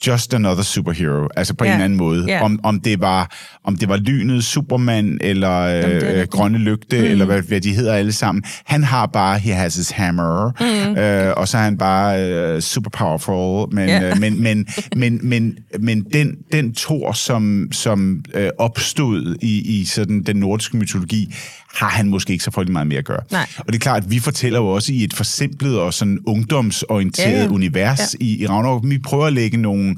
[0.07, 1.75] just another superhero, altså på yeah.
[1.75, 2.27] en eller anden måde.
[2.29, 2.45] Yeah.
[2.45, 7.05] Om, om, det var, om det var lynet, Superman, eller øh, øh, Grønne Lygte, mm.
[7.05, 8.45] eller hvad, hvad de hedder alle sammen.
[8.65, 10.97] Han har bare, he has his hammer, mm.
[10.99, 14.11] øh, og så er han bare øh, super powerful, men, yeah.
[14.11, 19.85] øh, men, men, men, men, men den, den Thor, som, som øh, opstod i, i
[19.85, 21.35] sådan den nordiske mytologi,
[21.75, 23.23] har han måske ikke så frygtelig meget mere at gøre.
[23.31, 23.47] Nej.
[23.59, 27.33] Og det er klart, at vi fortæller jo også i et forsimplet og sådan ungdomsorienteret
[27.33, 27.49] ja, ja.
[27.49, 28.25] univers ja.
[28.25, 28.83] i, i Ragnarok.
[28.85, 29.97] Vi prøver at lægge nogle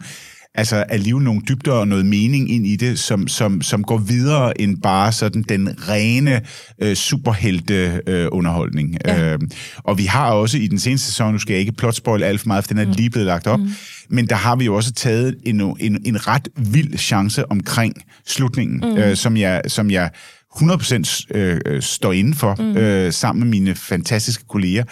[0.57, 4.61] altså alligevel nogle dybder og noget mening ind i det, som, som, som går videre
[4.61, 6.41] end bare sådan den rene
[6.83, 8.97] øh, superhelte øh, underholdning.
[9.05, 9.33] Ja.
[9.33, 9.39] Øh,
[9.77, 12.47] og vi har også i den seneste sæson, nu skal jeg ikke plotspoil alt for
[12.47, 12.93] meget, for den er mm.
[12.93, 13.71] lige blevet lagt op, mm.
[14.11, 17.95] men der har vi jo også taget en, en, en ret vild chance omkring
[18.27, 18.99] slutningen, mm.
[18.99, 20.11] øh, som jeg, som jeg
[20.57, 22.77] 100% øh, øh, står inden for, mm.
[22.77, 24.85] øh, sammen med mine fantastiske kolleger.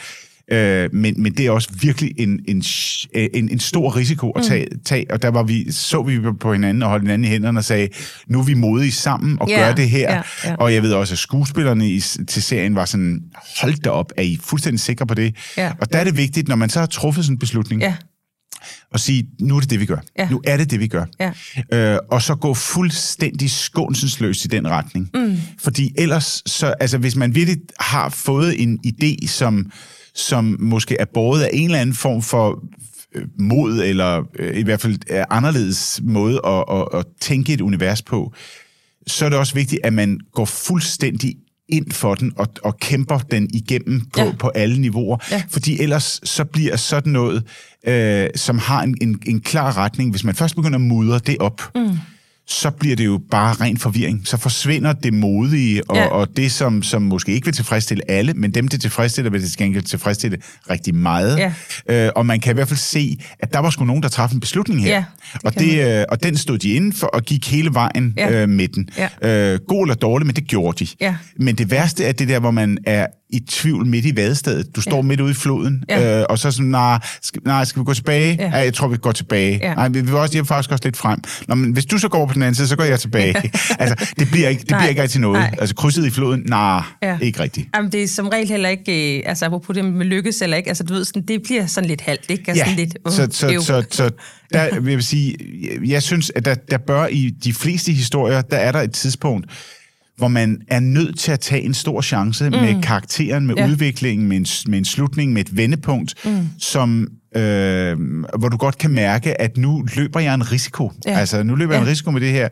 [0.53, 2.65] Øh, men, men det er også virkelig en, en,
[3.15, 4.79] en, en stor risiko at tage, mm.
[4.85, 7.65] tage, og der var vi, så vi på hinanden og holdt hinanden i hænderne og
[7.65, 7.89] sagde,
[8.27, 10.11] nu er vi modige sammen og yeah, gør det her.
[10.11, 10.57] Yeah, yeah.
[10.59, 13.23] Og jeg ved også, at skuespillerne i, til serien var sådan,
[13.61, 15.37] hold da op, er I fuldstændig sikre på det?
[15.59, 15.73] Yeah.
[15.81, 17.95] Og der er det vigtigt, når man så har truffet sådan en beslutning, yeah
[18.93, 19.99] og sige, nu er det det, vi gør.
[20.19, 20.29] Ja.
[20.31, 21.05] Nu er det det, vi gør.
[21.21, 21.33] Ja.
[21.73, 25.11] Øh, og så gå fuldstændig skånselsløst i den retning.
[25.15, 25.37] Mm.
[25.59, 29.71] Fordi ellers, så, altså, hvis man virkelig har fået en idé, som,
[30.15, 32.65] som måske er båret af en eller anden form for
[33.15, 37.61] øh, mod, eller øh, i hvert fald er anderledes måde at, at, at tænke et
[37.61, 38.35] univers på,
[39.07, 41.37] så er det også vigtigt, at man går fuldstændig
[41.69, 44.33] ind for den og, og kæmper den igennem på, Ja.
[44.39, 45.17] på alle niveauer.
[45.31, 45.43] Ja.
[45.51, 47.43] Fordi ellers så bliver sådan noget,
[47.87, 51.37] øh, som har en, en, en klar retning, hvis man først begynder at mudre det
[51.41, 51.99] op, mm.
[52.47, 54.23] Så bliver det jo bare ren forvirring.
[54.25, 56.07] Så forsvinder det modige, og, Ja.
[56.07, 59.51] og det, som, som måske ikke vil tilfredsstille alle, men dem, det tilfredsstiller, vil det
[59.51, 60.39] til gengæld tilfredsstille
[60.71, 61.39] rigtig meget.
[61.39, 61.53] Ja.
[62.07, 64.37] Øh, og man kan i hvert fald se, at der var sgu nogen, der træffede
[64.37, 64.95] en beslutning her.
[64.95, 65.05] Ja,
[65.35, 68.43] det og, det, øh, og den stod de inden for og gik hele vejen ja.
[68.43, 68.89] øh, med den.
[69.23, 69.53] Ja.
[69.53, 70.91] Øh, god eller dårlig, men det gjorde de.
[71.01, 71.17] Ja.
[71.37, 74.77] Men det værste er det der, hvor man er i tvivl midt i vadestedet.
[74.77, 75.03] Du står Ja.
[75.03, 76.21] midt ude i floden, Ja.
[76.21, 78.37] øh, og så sådan, nej, skal, nej, skal vi gå tilbage?
[78.41, 78.45] Ja.
[78.49, 78.57] Ja.
[78.57, 79.59] jeg tror, vi går tilbage.
[79.63, 79.75] Ja.
[79.75, 81.19] Nej, vi vil også, jeg vil faktisk også lidt frem.
[81.49, 83.35] Nå, men hvis du så går på den anden side, så går jeg tilbage.
[83.79, 84.79] altså, det bliver ikke, det Nej.
[84.81, 85.41] bliver ikke rigtig noget.
[85.41, 85.55] Nej.
[85.59, 87.09] Altså, krydset i floden, nej, Ja.
[87.09, 87.19] ja.
[87.23, 87.69] ikke rigtigt.
[87.77, 90.69] Jamen, det er som regel heller ikke, øh, altså apropos det med lykkes eller ikke,
[90.69, 92.45] altså du ved, sådan, det bliver sådan lidt halvt, ikke?
[92.49, 93.61] Altså, sådan lidt, uh, så, så, øv.
[93.61, 94.11] så, så
[94.53, 98.41] der vil jeg sige, jeg, jeg synes, at der, der bør i de fleste historier,
[98.41, 99.47] der er der et tidspunkt,
[100.17, 102.57] hvor man er nødt til at tage en stor chance mm.
[102.57, 103.69] med karakteren, med Ja.
[103.69, 106.49] udviklingen, med en, med en slutning, med et vendepunkt, mm.
[106.59, 107.97] som, øh,
[108.39, 110.93] hvor du godt kan mærke, at nu løber jeg en risiko.
[111.07, 111.19] Ja.
[111.19, 111.91] Altså, nu løber jeg en Ja.
[111.91, 112.49] risiko med det her,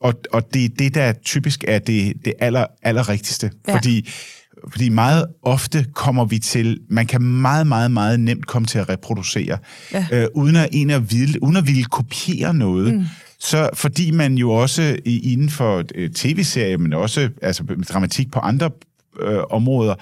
[0.00, 3.50] og, og det er det, der typisk er det, det aller, aller rigtigste.
[3.68, 3.74] Ja.
[3.76, 4.08] Fordi
[4.70, 8.88] fordi meget ofte kommer vi til, man kan meget, meget, meget nemt komme til at
[8.88, 9.58] reproducere,
[9.92, 10.06] Ja.
[10.12, 12.94] øh, uden, at, en at ville, uden at ville kopiere noget.
[12.94, 13.04] Mm.
[13.44, 18.70] Så fordi man jo også inden for øh, tv-serier, men også altså, dramatik på andre
[19.20, 19.94] øh, områder,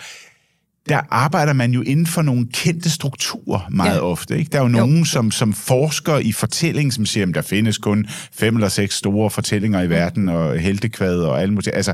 [0.89, 4.01] der arbejder man jo inden for nogle kendte strukturer meget Ja.
[4.01, 4.39] ofte.
[4.39, 4.49] Ikke?
[4.49, 4.77] Der er jo, jo.
[4.77, 8.95] nogen, som, som forsker i fortælling, som siger, at der findes kun fem eller seks
[8.95, 11.75] store fortællinger i verden, og heltekvad og alle mulige.
[11.75, 11.93] Altså,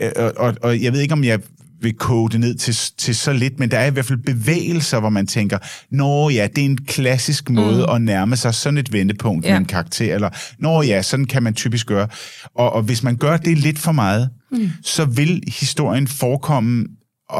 [0.00, 1.40] øh, og, og, og jeg ved ikke, om jeg
[1.82, 5.00] vil koge det ned til, til så lidt, men der er i hvert fald bevægelser,
[5.00, 5.58] hvor man tænker,
[5.90, 7.94] nå ja, det er en klassisk måde mm.
[7.94, 9.50] at nærme sig sådan et vendepunkt Ja.
[9.50, 12.08] med en karakter, eller nå ja, sådan kan man typisk gøre.
[12.54, 14.70] Og, og hvis man gør det lidt for meget, mm.
[14.82, 16.84] så vil historien forekomme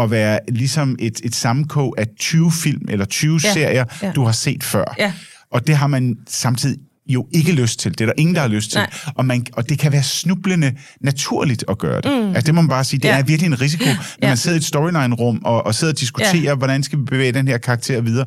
[0.00, 4.12] at være ligesom et, et sammenkog af 20 film eller 20 Ja, serier, ja.
[4.12, 4.94] du har set før.
[4.98, 5.12] Ja.
[5.52, 6.76] Og det har man samtidig
[7.08, 7.92] jo ikke lyst til.
[7.92, 8.78] Det er der ingen, der har lyst til.
[8.78, 8.90] Nej.
[9.14, 12.04] Og, man, og det kan være snublende naturligt at gøre det.
[12.24, 12.28] Mm.
[12.28, 13.14] Altså det må man bare sige, det Ja.
[13.14, 13.18] ja.
[13.20, 14.28] er virkelig en risiko, når Ja.
[14.28, 16.42] man sidder i et storyline-rum og, og sidder og diskuterer, Ja.
[16.42, 16.54] ja.
[16.54, 18.26] hvordan skal vi bevæge den her karakter videre.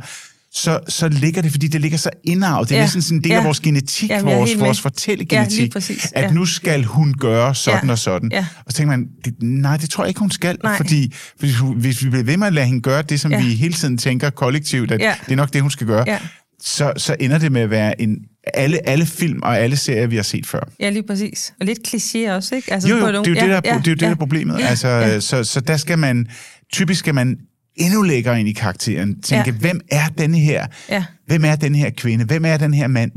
[0.53, 2.69] Så, så ligger det, fordi det ligger så indarvet.
[2.69, 2.81] Det er Ja.
[2.81, 2.85] ja.
[2.85, 3.38] næsten sådan en del Ja.
[3.38, 6.11] af vores genetik, er vores, vores Ja, fortællegenetik, lige præcis.
[6.15, 6.31] at Ja.
[6.31, 7.91] nu skal hun gøre sådan Ja.
[7.91, 8.29] og sådan.
[8.31, 8.45] Ja.
[8.65, 10.57] Og så tænker man, det, nej, det tror jeg ikke, hun skal.
[10.63, 10.77] Nej.
[10.77, 13.38] Fordi hvis, hvis vi bliver ved med at lade hende gøre det, som Ja.
[13.39, 13.43] ja.
[13.45, 15.05] vi hele tiden tænker kollektivt, at Ja.
[15.05, 15.15] ja.
[15.25, 16.17] det er nok det, hun skal gøre, Ja.
[16.61, 18.17] Så, så ender det med at være en,
[18.53, 20.59] alle, alle film og alle serier, vi har set før.
[20.79, 21.53] Ja, lige præcis.
[21.59, 22.73] Og lidt kliché også, ikke?
[22.73, 24.05] Altså, Jo, jo, på det er jo det, der, ja, det, er, jo det, der
[24.05, 24.11] ja.
[24.11, 24.59] er problemet.
[24.59, 25.19] Ja, Altså, ja.
[25.19, 26.27] så, så der skal man,
[26.73, 27.37] typisk skal man
[27.75, 29.21] endnu længere ind i karakteren.
[29.21, 29.57] Tænke, Ja.
[29.57, 30.67] hvem er denne her?
[30.89, 31.03] Ja.
[31.27, 32.25] Hvem er den her kvinde?
[32.25, 33.11] Hvem er den her mand?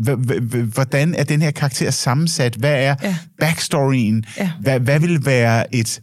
[0.72, 2.54] Hvordan er den her karakter sammensat?
[2.54, 3.16] Hvad er Ja.
[3.40, 4.24] backstoryen?
[4.38, 4.50] Ja.
[4.60, 6.00] Hvad, hvad vil være et,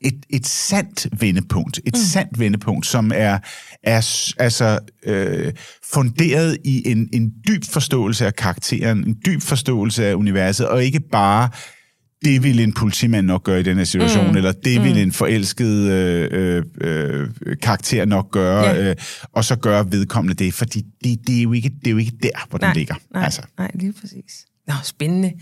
[0.00, 1.78] et, et sandt vendepunkt?
[1.78, 2.00] Et mm.
[2.00, 3.38] sandt vendepunkt, som er,
[3.82, 5.52] er altså, øh,
[5.92, 11.00] funderet i en, en dyb forståelse af karakteren, en dyb forståelse af universet, og ikke
[11.00, 11.48] bare
[12.24, 14.36] det ville en politimand nok gøre i den her situation, mm.
[14.36, 17.28] eller det ville en forelsket øh, øh, øh,
[17.62, 18.90] karakter nok gøre, ja.
[18.90, 18.96] øh,
[19.32, 22.12] og så gøre vedkommende det, fordi det, det, er, jo ikke, det er jo ikke
[22.22, 22.94] der, hvor Nej, den ligger.
[23.14, 23.42] nej, Altså.
[23.58, 24.46] nej, lige præcis.
[24.66, 25.32] Nå, spændende.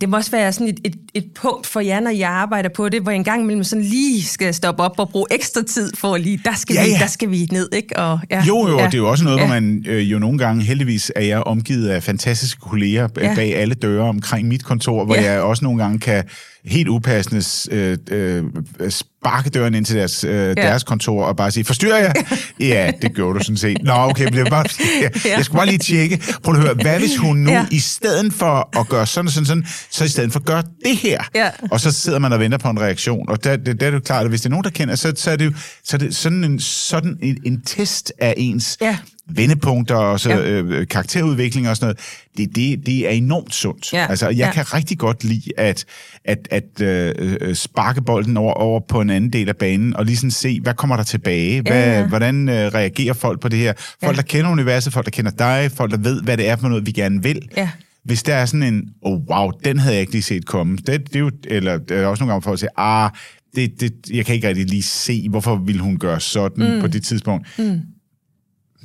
[0.00, 2.88] Det må også være sådan et, et, et punkt for jer, når jeg arbejder på
[2.88, 5.92] det, hvor jeg en gang imellem sådan lige skal stoppe op og bruge ekstra tid
[5.96, 6.98] for at lige, der skal, Ja, vi, ja.
[6.98, 7.96] der skal vi ned, ikke?
[7.96, 9.46] Og, ja, Jo, jo, ja, det er jo også noget, ja.
[9.46, 13.28] hvor man øh, jo nogle gange, heldigvis er jeg omgivet af fantastiske kolleger Ja.
[13.28, 13.34] ja.
[13.34, 15.32] bag alle døre omkring mit kontor, hvor ja.
[15.32, 16.24] jeg også nogle gange kan
[16.68, 18.44] helt upassende øh, øh,
[18.90, 20.52] sparke døren ind til deres, øh, ja.
[20.54, 22.14] deres kontor og bare sige, forstyrrer jeg?
[22.60, 23.78] ja, det gjorde du sådan set.
[23.84, 24.64] Nå, okay, bliver bare,
[25.02, 25.36] jeg, Ja.
[25.36, 26.22] jeg skulle bare lige tjekke.
[26.42, 27.66] Prøv at høre, hvad hvis hun nu, Ja.
[27.70, 31.22] i stedet for at gøre sådan sådan, sådan, så i stedet for gør det her?
[31.34, 31.50] Ja.
[31.70, 33.28] Og så sidder man og venter på en reaktion.
[33.28, 34.94] Og der, der, der er det jo klart, at hvis det er nogen, der kender,
[34.94, 35.52] så, så er det jo
[35.84, 38.96] så er det sådan en, sådan en, en test af ens Ja.
[39.34, 40.50] Vendepunkter og så, Ja.
[40.50, 41.98] øh, karakterudvikling og sådan noget,
[42.36, 43.92] det, det, det er enormt sundt.
[43.92, 44.06] Ja.
[44.10, 44.52] Altså, jeg Ja.
[44.52, 45.84] kan rigtig godt lide at,
[46.24, 50.04] at, at øh, øh, sparke bolden over, over på en anden del af banen, og
[50.04, 51.60] lige sådan se, hvad kommer der tilbage?
[51.62, 52.06] Hvad, Ja.
[52.06, 53.72] Hvordan øh, reagerer folk på det her?
[54.02, 54.22] Folk, Ja.
[54.22, 56.86] der kender universet, folk, der kender dig, folk, der ved, hvad det er for noget,
[56.86, 57.48] vi gerne vil.
[57.56, 57.70] Ja.
[58.04, 60.76] Hvis der er sådan en, oh wow, den havde jeg ikke lige set komme.
[60.76, 63.10] Det, det er jo, eller der er også nogle gange folk, siger, ah,
[63.56, 66.80] det, det, jeg kan ikke rigtig lige se, hvorfor ville hun gøre sådan mm.
[66.80, 67.46] på det tidspunkt.
[67.58, 67.80] Mm.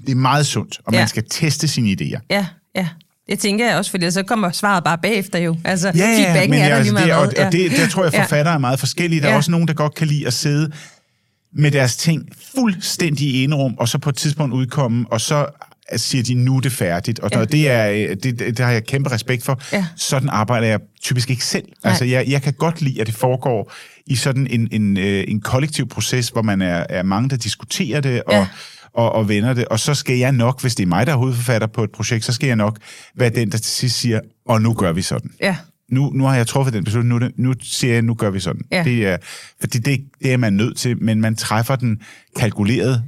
[0.06, 1.00] Det er meget sundt, og Ja.
[1.00, 2.20] man skal teste sine idéer.
[2.30, 2.88] Ja, ja.
[3.30, 5.58] Det tænker jeg også, fordi så kommer svaret bare bagefter jo.
[5.66, 8.14] Altså, Ja, ja, men er der altså, lige det, og, og det, der tror jeg,
[8.14, 9.22] forfattere er meget forskellige.
[9.22, 9.38] Der er Ja.
[9.38, 10.72] også nogen, der godt kan lide at sidde
[11.56, 15.46] med deres ting fuldstændig i enerum, og så på et tidspunkt udkomme, og så
[15.96, 17.20] siger de, nu er det færdigt.
[17.20, 17.46] Og Ja.
[17.46, 19.62] det, er, øh, det, det, det har jeg kæmpe respekt for.
[19.74, 19.86] Ja.
[19.96, 21.64] Sådan arbejder jeg typisk ikke selv.
[21.84, 21.90] Nej.
[21.92, 23.74] Altså, jeg, jeg kan godt lide, at det foregår
[24.08, 28.02] i sådan en, en, øh, en kollektiv proces, hvor man er, er mange, der diskuterer
[28.02, 28.48] det, og, Ja.
[28.94, 29.66] Og, og vender det.
[29.66, 32.26] Og så skal jeg nok, hvis det er mig, der er hovedforfatter på et projekt,
[32.26, 32.78] så skal jeg nok
[33.16, 35.56] være den, der til sidst siger, og nu gør vi sådan Ja,
[35.92, 38.62] nu, nu har jeg truffet den beslutning, nu, nu siger jeg, nu gør vi sådan.
[38.72, 38.84] Ja.
[38.84, 39.18] Det er,
[39.60, 42.02] fordi det, det er man nødt til, men man træffer den
[42.36, 43.04] kalkulerede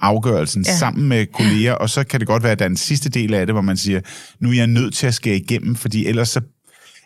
[0.00, 0.76] afgørelsen ja.
[0.76, 3.34] sammen med kolleger, og så kan det godt være, at der er en sidste del
[3.34, 4.00] af det, hvor man siger,
[4.40, 6.40] nu er jeg nødt til at skære igennem, fordi ellers så,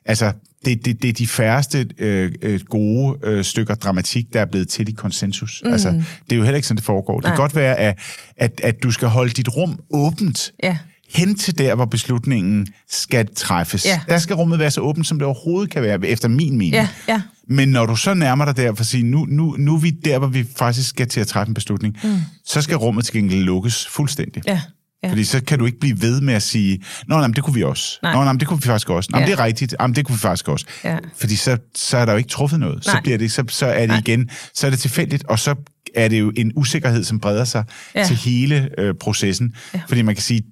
[0.04, 0.32] altså,
[0.64, 4.68] det, det, det er de færreste øh, øh, gode øh, stykker dramatik, der er blevet
[4.68, 5.62] til i konsensus.
[5.64, 5.72] Mm.
[5.72, 5.88] Altså,
[6.24, 7.20] det er jo heller ikke sådan, det foregår.
[7.20, 7.34] Det Nej.
[7.34, 7.98] kan godt være, at,
[8.36, 10.76] at, at du skal holde dit rum åbent, ja,
[11.14, 13.86] hen til der, hvor beslutningen skal træffes.
[13.86, 14.00] Ja.
[14.08, 16.72] Der skal rummet være så åbent, som det overhovedet kan være, efter min mening.
[16.72, 17.22] ja, ja.
[17.48, 19.90] Men når du så nærmer dig der for at sige, nu, nu, nu er vi
[19.90, 22.16] der, hvor vi faktisk skal til at træffe en beslutning, mm.
[22.44, 24.42] så skal rummet til gengæld lukkes fuldstændig.
[24.46, 24.60] ja.
[25.02, 25.10] Ja.
[25.10, 27.54] Fordi så kan du ikke blive ved med at sige, nå, nej, men det kunne
[27.54, 27.98] vi også.
[28.02, 28.12] Nej.
[28.14, 29.08] Nå, nej, men det kunne vi faktisk også.
[29.12, 29.32] Nå, men Ja.
[29.32, 29.74] det er rigtigt.
[29.80, 30.66] Jamen, det kunne vi faktisk også.
[30.84, 30.98] Ja.
[31.16, 32.86] Fordi så, så er der jo ikke truffet noget.
[32.86, 32.94] Nej.
[32.94, 33.98] Så, bliver det, så, så er det Nej.
[33.98, 35.54] igen, så er det tilfældigt, og så
[35.94, 38.04] er det jo en usikkerhed, som breder sig ja.
[38.04, 39.54] til hele øh, processen.
[39.74, 39.80] Ja.
[39.88, 40.42] Fordi man kan sige,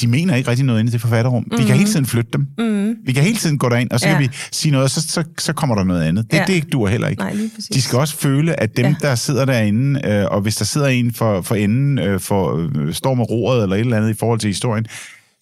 [0.00, 1.42] de, mener ikke rigtig noget inde i det forfatterrum.
[1.42, 1.58] Mm-hmm.
[1.58, 2.46] Vi kan hele tiden flytte dem.
[2.58, 2.94] Mm-hmm.
[3.06, 4.12] Vi kan hele tiden gå derind, og så Ja.
[4.14, 6.30] kan vi sige noget, og så, så, så kommer der noget andet.
[6.30, 6.44] Det, Ja.
[6.46, 7.22] det duer heller ikke.
[7.22, 7.36] Nej.
[7.74, 8.94] De skal også føle, at dem, Ja.
[9.00, 12.94] der sidder derinde, øh, og hvis der sidder en for, for enden, øh, for, øh,
[12.94, 14.86] står med roret eller et eller andet i forhold til historien,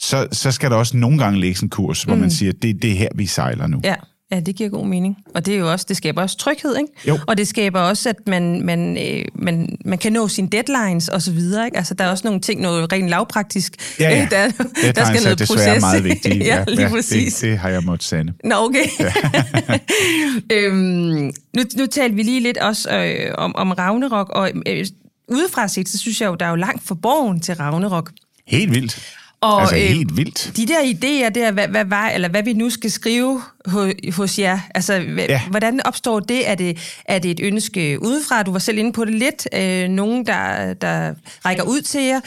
[0.01, 2.91] så, så skal der også nogle gange lægges en kurs, hvor man siger, det, det
[2.93, 3.77] er her, vi sejler nu.
[3.77, 3.83] Mm.
[3.85, 3.95] Ja,
[4.33, 5.17] ja, det giver god mening.
[5.35, 6.93] Og det er jo også, det skaber også tryghed, ikke?
[7.09, 7.19] Jo.
[7.27, 11.23] Og det skaber også, at man, man, øh, man, man kan nå sine deadlines og
[11.23, 11.77] så videre, ikke?
[11.77, 13.73] Altså, der er også nogle ting, noget rent lavpraktisk.
[14.01, 14.23] Ja, ja.
[14.23, 14.49] øh, Der,
[14.83, 15.81] Det der skal noget desværre proces.
[15.81, 16.47] meget vigtigt.
[16.47, 17.35] ja, lige præcis.
[17.35, 18.33] Det, det har jeg måttet sande.
[18.45, 18.85] Nå, okay.
[20.53, 24.87] øhm, nu, nu talte vi lige lidt også øh, om, om Ragnarok, og øh,
[25.29, 28.11] udefra set, så synes jeg jo, der er jo langt for borgen til Ragnarok.
[28.47, 29.03] Helt vildt.
[29.41, 30.53] Og, altså øh, helt vildt.
[30.57, 34.39] De der idéer der, hvad, hvad, var, eller hvad vi nu skal skrive hos, hos
[34.39, 35.33] jer, altså hvad, ja.
[35.33, 35.41] Ja.
[35.51, 36.49] hvordan opstår det?
[36.49, 36.79] Er, det?
[37.05, 38.43] er det et ønske udefra?
[38.43, 39.49] Du var selv inde på det lidt.
[39.55, 42.21] Øh, nogen, der, der rækker ud til jer.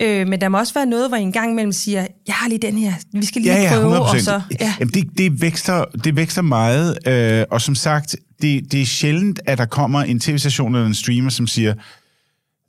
[0.00, 2.48] Øh, men der må også være noget, hvor I en gang imellem siger, jeg har
[2.48, 4.00] lige den her, vi skal lige Ja, ja, prøve, 100%.
[4.00, 4.40] og så...
[4.60, 4.74] Ja.
[4.80, 9.40] Jamen, det, det, vækster, det vækster meget, øh, og som sagt, det, det er sjældent,
[9.46, 11.74] at der kommer en tv-station eller en streamer, som siger,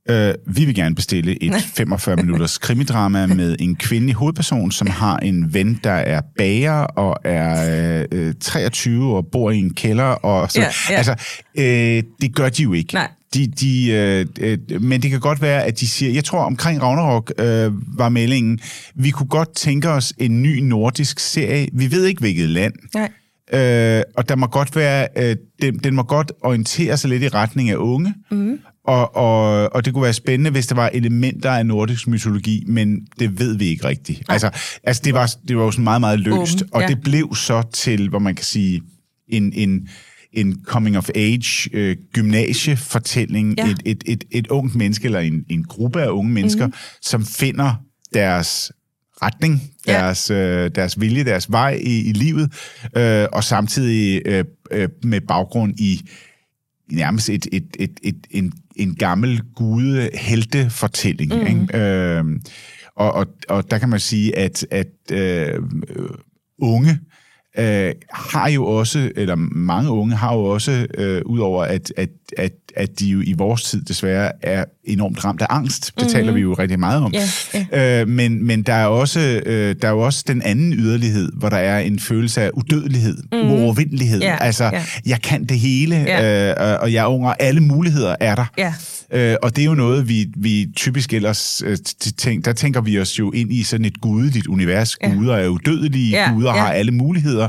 [0.10, 5.18] øh, vi vil gerne bestille et 45 minutters krimidrama med en kvindelig hovedperson, som har
[5.18, 10.04] en ven, der er bager og er øh, 23 og bor i en kælder.
[10.04, 10.96] Og så, Ja, ja.
[10.96, 11.16] Altså,
[11.58, 12.94] øh, det gør de jo ikke.
[12.94, 13.08] Nej.
[13.34, 16.82] De, de, øh, øh, men det kan godt være, at de siger, jeg tror omkring
[16.82, 18.60] Ragnarok øh, var meldingen,
[18.96, 21.68] vi kunne godt tænke os en ny nordisk serie.
[21.74, 22.74] Vi ved ikke, hvilket land.
[22.94, 23.10] Nej.
[23.54, 27.28] Øh, og der må godt være, øh, den, den må godt orientere sig lidt i
[27.28, 28.14] retning af unge.
[28.32, 28.60] Mm.
[28.90, 33.08] Og, og, og det kunne være spændende, hvis der var elementer af nordisk mytologi, men
[33.20, 34.22] det ved vi ikke rigtigt.
[34.30, 34.50] Altså,
[34.84, 36.88] altså det, var, det var jo sådan meget, meget løst, Åbent, og ja.
[36.88, 38.82] det blev så til, hvor man kan sige,
[39.28, 39.88] en, en,
[40.34, 43.54] en coming-of-age øh, gymnasiefortælling.
[43.58, 43.66] Ja.
[43.66, 43.72] Ja.
[43.72, 46.74] Et, et, et, et ungt menneske, eller en, en gruppe af unge mennesker, mm.
[47.02, 47.74] som finder
[48.14, 48.72] deres
[49.22, 49.94] retning, Ja.
[49.94, 52.54] deres, øh, deres vilje, deres vej i, i livet,
[52.98, 56.02] øh, og samtidig øh, øh, med baggrund i
[56.92, 61.48] nærmest et, et, et, et, en, en gammel gude helte fortælling mm.
[61.48, 61.78] ikke?
[61.78, 62.24] Øh,
[62.96, 65.64] og, og, og der kan man sige, at, at øh,
[66.62, 67.00] unge
[67.58, 72.54] øh, har jo også, eller mange unge har jo også, øh, udover at, at, at,
[72.76, 76.10] at de jo i vores tid desværre er enormt ramt af angst, det mm.
[76.12, 79.88] taler vi jo rigtig meget om, Ja, Øh, men, men der er også øh, der
[79.88, 83.52] er jo også den anden yderlighed, hvor der er en følelse af udødelighed, mm.
[83.52, 84.20] uovervindelighed.
[84.22, 84.84] Ja, altså, ja.
[85.06, 86.50] jeg kan det hele, Ja.
[86.74, 88.46] øh, og jeg er ung, og alle muligheder er der.
[88.58, 88.74] Ja.
[89.14, 92.82] Øh, og det er jo noget, vi, vi typisk ellers øh, t- tænk, der tænker
[92.82, 94.98] vi os jo ind i sådan et gudeligt univers.
[95.04, 95.10] Ja.
[95.10, 96.60] Guder er udødelige, Ja, guder ja.
[96.60, 97.48] har alle muligheder.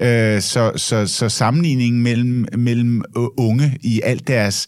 [0.00, 0.34] Ja.
[0.36, 4.66] Øh, så, så, så sammenligningen mellem, mellem øh, unge i alt deres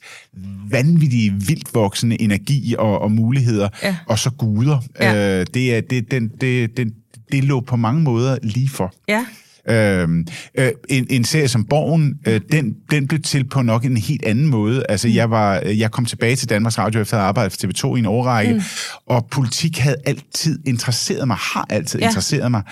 [0.70, 3.96] vanvittige, vildt voksende energi og, og muligheder, Ja.
[4.06, 5.40] og så guder, Ja.
[5.40, 6.92] øh, det, er, det, den, det, den,
[7.32, 8.94] det lå på mange måder lige for.
[9.08, 9.24] Ja.
[9.68, 10.26] Øhm,
[10.58, 14.24] øh, en, en serie som Borgen, øh, den, den blev til på nok en helt
[14.24, 14.82] anden måde.
[14.88, 15.14] Altså, mm.
[15.14, 17.98] jeg, var, jeg kom tilbage til Danmarks Radio efter at have arbejdet for TV2 i
[17.98, 18.60] en årrække, mm.
[19.06, 22.04] og politik havde altid interesseret mig, har altid Ja.
[22.04, 22.10] ja.
[22.10, 22.62] interesseret mig.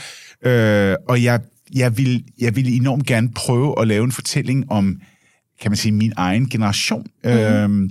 [0.45, 1.41] Øh, og jeg,
[1.75, 4.97] jeg, ville, jeg ville enormt gerne prøve at lave en fortælling om,
[5.63, 7.07] kan man sige, min egen generation.
[7.25, 7.31] Mm.
[7.31, 7.91] Øhm,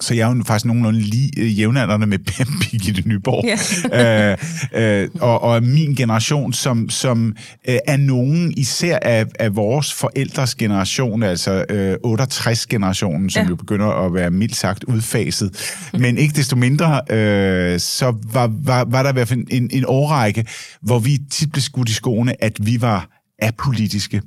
[0.00, 3.44] Så jeg er jo faktisk nogenlunde lige øh, jævnaldrende med Birgitte Nyborg.
[3.92, 4.38] Yeah.
[4.72, 7.36] øh, øh, og, og min generation, som, som
[7.68, 13.50] øh, er nogen især af, af vores forældres generation, altså øh, 68-generationen, som yeah.
[13.50, 15.50] jo begynder at være mildt sagt udfaset.
[15.92, 16.00] Mm.
[16.00, 19.84] Men ikke desto mindre, øh, så var, var, var der i hvert fald en, en
[19.88, 20.44] årrække,
[20.82, 24.22] hvor vi tit blev skudt i skoene, at vi var apolitiske,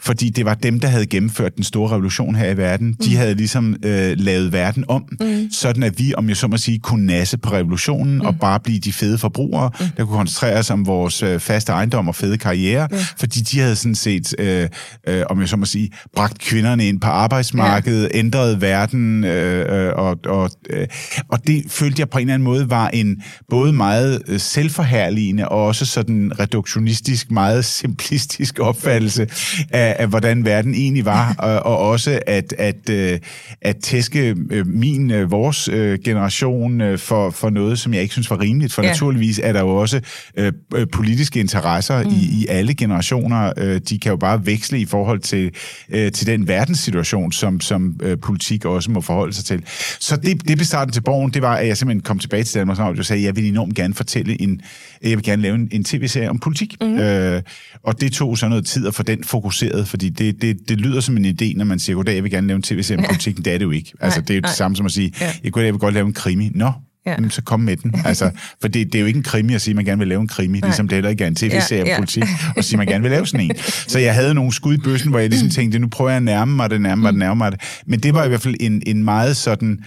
[0.00, 2.86] fordi det var dem, der havde gennemført den store revolution her i verden.
[2.86, 2.96] Mm.
[3.04, 5.50] De havde ligesom øh, lavet verden om, mm.
[5.50, 8.20] sådan at vi, om jeg så må sige, kunne nasse på revolutionen mm.
[8.20, 9.86] og bare blive de fede forbrugere, mm.
[9.96, 12.98] der kunne koncentrere os om vores øh, faste ejendom og fede karriere, mm.
[13.18, 14.68] fordi de havde sådan set, øh,
[15.08, 18.18] øh, om jeg så må sige, bragt kvinderne ind på arbejdsmarkedet, ja.
[18.18, 20.86] ændret verden, øh, øh, og, og, øh,
[21.28, 25.48] og det følte jeg på en eller anden måde var en både meget øh, selvforherligende
[25.48, 29.26] og også sådan reduktionistisk, meget simplistisk romantisk opfattelse
[29.70, 33.18] af, af hvordan verden egentlig var, og, og også at, at, øh,
[33.62, 35.70] at tæske øh, min, øh, vores
[36.04, 38.72] generation for, for noget, som jeg ikke synes var rimeligt.
[38.72, 38.88] For ja.
[38.88, 40.00] naturligvis er der jo også
[40.36, 40.52] øh,
[40.92, 42.10] politiske interesser mm.
[42.10, 43.52] i, i alle generationer.
[43.78, 45.50] De kan jo bare veksle i forhold til,
[45.90, 49.62] øh, til den verdenssituation, som, som øh, politik også må forholde sig til.
[50.00, 52.58] Så det, det blev starten til borgen, det var, at jeg simpelthen kom tilbage til
[52.58, 54.60] Danmark og sagde, at jeg vil enormt gerne fortælle en,
[55.02, 56.76] jeg vil gerne lave en, en tv-serie om politik.
[56.80, 56.98] Mm.
[56.98, 57.42] Øh,
[57.82, 61.00] og det tog så noget tid at få den fokuseret, fordi det, det, det lyder
[61.00, 63.36] som en idé, når man siger, goddag, jeg vil gerne lave en tv-serie om politik,
[63.36, 63.92] det er det jo ikke.
[64.00, 65.48] Altså, det er jo det samme som at sige, ja.
[65.48, 66.50] goddag, jeg vil godt lave en krimi.
[66.54, 66.72] Nå,
[67.06, 67.12] Ja.
[67.12, 67.94] Jamen, så kom med den.
[68.04, 68.30] Altså,
[68.60, 70.20] for det, det er jo ikke en krimi at sige, at man gerne vil lave
[70.20, 70.68] en krimi, Nej.
[70.68, 71.96] ligesom det heller ikke er en tv-serie ja, ja.
[71.96, 72.22] politik,
[72.56, 73.56] og sige, at man gerne vil lave sådan en.
[73.88, 76.22] Så jeg havde nogle skud i bøssen, hvor jeg ligesom tænkte, nu prøver jeg at
[76.22, 77.60] nærme mig det, nærme mig det, nærme mig det.
[77.86, 79.78] Men det var i hvert fald en, en meget sådan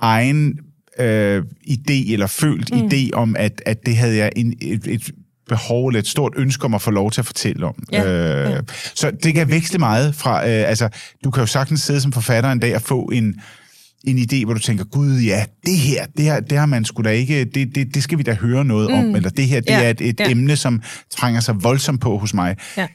[0.00, 0.58] egen
[1.00, 2.80] øh, idé, eller følt mm.
[2.80, 5.10] idé om, at, at det havde jeg en, et, et
[5.50, 7.74] behov eller et stort ønske om at få lov til at fortælle om.
[7.92, 8.60] Ja, øh, ja.
[8.94, 10.88] Så det kan veksle meget fra, øh, altså,
[11.24, 13.40] du kan jo sagtens sidde som forfatter en dag og få en,
[14.04, 17.02] en idé, hvor du tænker, gud ja, det her, det her, det har man sgu
[17.02, 18.96] da ikke, det, det, det skal vi da høre noget mm.
[18.98, 20.30] om, eller det her, det ja, er et, et ja.
[20.30, 22.56] emne, som trænger sig voldsomt på hos mig.
[22.76, 22.86] Ja.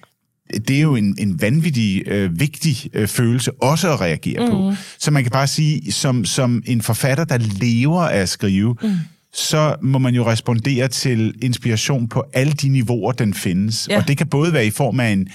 [0.68, 4.52] Det er jo en, en vanvittig øh, vigtig øh, følelse også at reagere mm.
[4.52, 4.74] på.
[5.00, 8.90] Så man kan bare sige, som, som en forfatter, der lever af at skrive, mm
[9.36, 13.88] så må man jo respondere til inspiration på alle de niveauer, den findes.
[13.90, 13.98] Ja.
[13.98, 15.28] Og det kan både være i form af en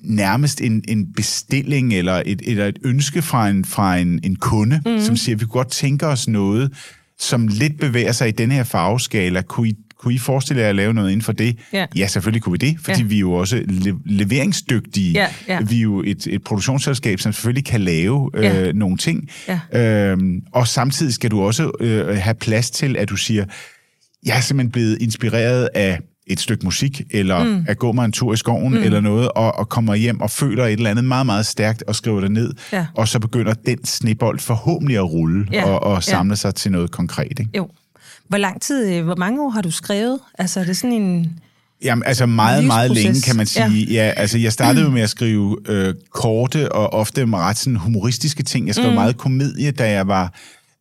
[0.00, 4.82] nærmest en, en bestilling eller et, eller et ønske fra en, fra en, en kunde,
[4.86, 5.00] mm.
[5.00, 6.72] som siger, vi kunne godt tænke os noget,
[7.18, 9.42] som lidt bevæger sig i den her farveskala.
[9.42, 11.58] Kunne I kunne I forestille jer at lave noget inden for det?
[11.72, 13.06] Ja, ja selvfølgelig kunne vi det, fordi ja.
[13.06, 15.12] vi er jo også le- leveringsdygtige.
[15.12, 15.60] Ja, ja.
[15.60, 18.72] Vi er jo et, et produktionsselskab, som selvfølgelig kan lave øh, ja.
[18.72, 19.28] nogle ting.
[19.72, 20.10] Ja.
[20.10, 23.44] Øhm, og samtidig skal du også øh, have plads til, at du siger,
[24.26, 27.64] jeg er simpelthen blevet inspireret af et stykke musik, eller mm.
[27.68, 28.82] at gå mig en tur i skoven, mm.
[28.82, 31.96] eller noget, og, og kommer hjem og føler et eller andet meget, meget stærkt, og
[31.96, 32.86] skriver det ned, ja.
[32.94, 35.64] og så begynder den snebold forhåbentlig at rulle, ja.
[35.64, 36.36] og, og samle ja.
[36.36, 37.38] sig til noget konkret.
[37.40, 37.50] Ikke?
[37.56, 37.68] Jo.
[38.30, 40.18] Hvor lang tid, øh, hvor mange år har du skrevet?
[40.38, 41.40] Altså er det sådan en...
[41.82, 43.86] Jamen, altså meget, meget længe, kan man sige.
[43.86, 44.06] Ja.
[44.06, 48.42] ja altså, jeg startede jo med at skrive øh, korte og ofte ret sådan humoristiske
[48.42, 48.66] ting.
[48.66, 48.94] Jeg skrev mm.
[48.94, 50.34] meget komedie, da jeg var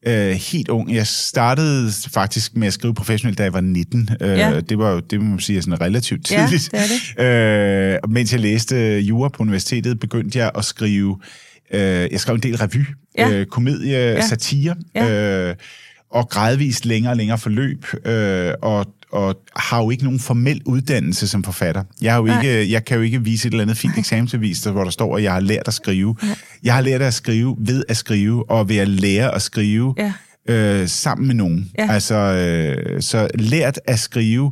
[0.07, 0.93] øh, helt ung.
[0.93, 4.09] Jeg startede faktisk med at skrive professionelt, da jeg var 19.
[4.21, 4.59] Øh, ja.
[4.59, 6.69] Det var jo, det må man sige, sådan relativt tidligt.
[6.73, 8.03] Ja, det er det.
[8.03, 11.19] Øh, mens jeg læste jura på universitetet, begyndte jeg at skrive...
[11.73, 11.81] Øh,
[12.11, 12.85] jeg skrev en del revy,
[13.17, 13.29] ja.
[13.29, 14.27] øh, komedie, ja.
[14.27, 14.75] satire.
[14.95, 15.49] Ja.
[15.49, 15.55] Øh,
[16.11, 21.27] og gradvist længere og længere forløb, øh, og, og har jo ikke nogen formel uddannelse
[21.27, 21.83] som forfatter.
[22.01, 24.83] Jeg, har jo ikke, jeg kan jo ikke vise et eller andet fint eksamensbevis, hvor
[24.83, 26.15] der står, at jeg har lært at skrive.
[26.23, 26.35] Nej.
[26.63, 30.13] Jeg har lært at skrive ved at skrive, og ved at lære at skrive ja.
[30.49, 31.71] øh, sammen med nogen.
[31.77, 31.91] Ja.
[31.91, 34.51] Altså, øh, så lært at skrive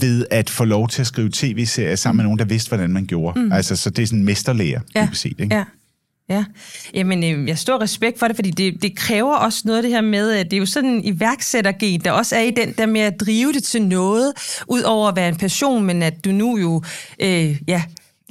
[0.00, 2.16] ved at få lov til at skrive tv-serier sammen mm.
[2.16, 3.40] med nogen, der vidste, hvordan man gjorde.
[3.40, 3.52] Mm.
[3.52, 5.08] Altså, så det er sådan en mesterlærer, ja.
[5.12, 5.54] set, ikke?
[5.54, 5.64] Ja.
[6.30, 6.44] Ja,
[6.94, 9.82] Jamen, øh, jeg har stor respekt for det, fordi det, det kræver også noget af
[9.82, 12.72] det her med, at det er jo sådan en iværksættergen, der også er i den
[12.72, 14.32] der med at drive det til noget,
[14.68, 16.82] ud over at være en passion, men at du nu jo,
[17.20, 17.82] øh, ja,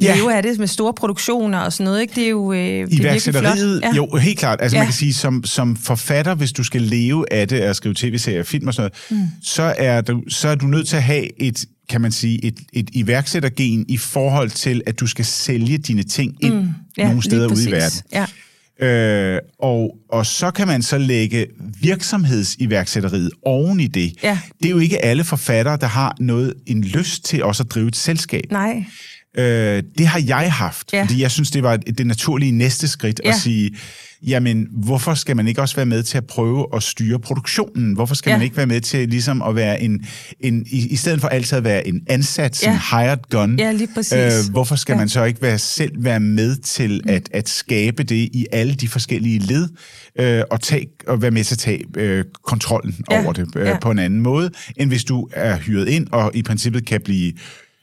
[0.02, 0.16] ja.
[0.16, 2.16] lever af det med store produktioner og sådan noget, ikke?
[2.16, 3.84] Det er jo øh, det er flot.
[3.84, 3.94] Ja.
[3.96, 4.60] Jo, helt klart.
[4.62, 4.82] Altså ja.
[4.82, 8.44] man kan sige, som, som forfatter, hvis du skal leve af det, at skrive tv-serier,
[8.44, 9.28] film og sådan noget, mm.
[9.44, 12.60] så, er du, så er du nødt til at have et kan man sige, et,
[12.74, 17.24] et iværksættergen i forhold til, at du skal sælge dine ting ind mm, ja, nogle
[17.24, 18.02] steder ude i verden.
[18.14, 18.26] Ja.
[18.82, 21.47] Øh, og, og så kan man så lægge
[21.82, 24.14] virksomhedsiværksætteriet oven i det.
[24.24, 24.39] Ja.
[24.60, 27.88] Det er jo ikke alle forfattere, der har noget en lyst til også at drive
[27.88, 28.43] et selskab.
[28.52, 28.86] Nej.
[29.38, 31.01] Øh, det har jeg haft, Ja.
[31.01, 33.30] fordi jeg synes, det var det naturlige næste skridt Ja.
[33.30, 33.71] at sige,
[34.27, 37.93] jamen, hvorfor skal man ikke også være med til at prøve at styre produktionen?
[37.93, 38.38] Hvorfor skal Ja.
[38.38, 40.05] man ikke være med til ligesom at være en,
[40.39, 42.71] en i, i stedet for altid at være en ansat, Ja.
[42.71, 44.13] en hired gun, Ja, lige præcis.
[44.13, 44.97] øh, hvorfor skal Ja.
[44.99, 48.88] man så ikke være, selv være med til at, at skabe det i alle de
[48.88, 49.67] forskellige led,
[50.19, 53.23] øh, og, tage, og være med til at tage øh, kontrollen Ja.
[53.23, 53.80] over det øh, Ja.
[53.80, 57.34] på en anden måde, end hvis du er hyret ind og i princippet kan blive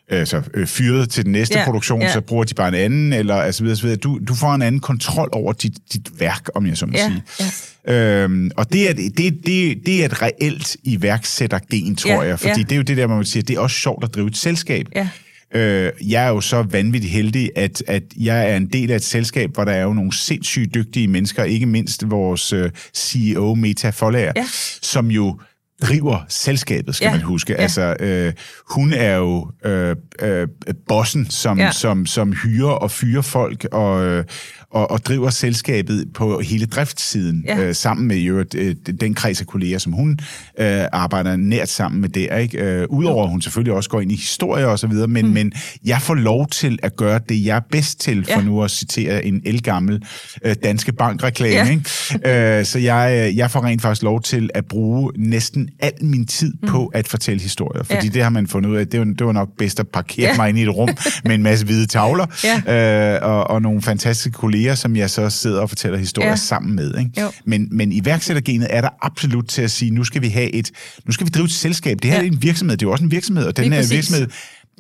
[0.09, 2.13] altså, øh, fyret til den næste Ja, produktion, ja.
[2.13, 3.97] så bruger de bare en anden, eller altså videre, så videre.
[3.99, 7.11] Du, du får en anden kontrol over dit, dit værk, om jeg så må Ja,
[7.39, 7.95] sige.
[7.95, 12.53] Øhm, og det er, det, det, det er et reelt iværksættergen, tror Ja, jeg, fordi
[12.61, 12.63] ja.
[12.63, 14.87] det er jo det der, man siger, det er også sjovt at drive et selskab.
[14.97, 15.09] Ja.
[15.55, 19.05] Øh, jeg er jo så vanvittigt heldig, at, at jeg er en del af et
[19.05, 23.91] selskab, hvor der er jo nogle sindssygt dygtige mennesker, ikke mindst vores øh, CEO, Meta
[23.91, 24.47] Forlager, Ja.
[24.83, 25.39] som jo
[25.83, 27.53] driver selskabet, skal Ja, man huske.
[27.53, 27.63] ja.
[27.63, 28.33] Altså, øh,
[28.71, 30.49] hun er jo øh, øh,
[30.89, 31.71] bossen, som, Ja.
[31.73, 34.25] som, som hyrer og fyrer folk og, øh,
[34.71, 37.59] og, og driver selskabet på hele driftssiden, Ja.
[37.61, 40.19] øh, sammen med jo, øh, den kreds af kolleger, som hun
[40.61, 42.37] øh, arbejder nært sammen med der.
[42.37, 42.59] Ikke?
[42.65, 45.33] Øh, Udover at hun selvfølgelig også går ind i historie og så videre, men, mm.
[45.33, 45.53] men
[45.85, 48.45] jeg får lov til at gøre det, jeg er bedst til, for Ja.
[48.45, 50.03] nu at citere en elgammel
[50.45, 51.55] øh, danske bankreklame.
[51.55, 51.71] Ja.
[51.71, 52.59] Ikke?
[52.59, 56.27] Øh, så jeg, øh, jeg får rent faktisk lov til at bruge næsten al min
[56.27, 56.69] tid mm.
[56.69, 58.13] på at fortælle historier, fordi Ja.
[58.13, 60.37] det har man fundet ud af, det var, det var nok bedst at parkere Ja.
[60.37, 60.89] mig ind i et rum
[61.25, 62.27] med en masse hvide tavler,
[62.67, 63.15] Ja.
[63.15, 66.37] øh, og, og nogle fantastiske kolleger, som jeg så sidder og fortæller historier Ja.
[66.37, 66.99] sammen med.
[66.99, 67.11] Ikke?
[67.21, 67.31] Jo.
[67.45, 70.71] Men, men iværksættergenet er der absolut til at sige, nu skal vi have et,
[71.07, 71.99] nu skal vi drive et selskab.
[72.03, 72.23] Det her Ja.
[72.23, 74.27] er en virksomhed, det er jo også en virksomhed, og den her virksomhed,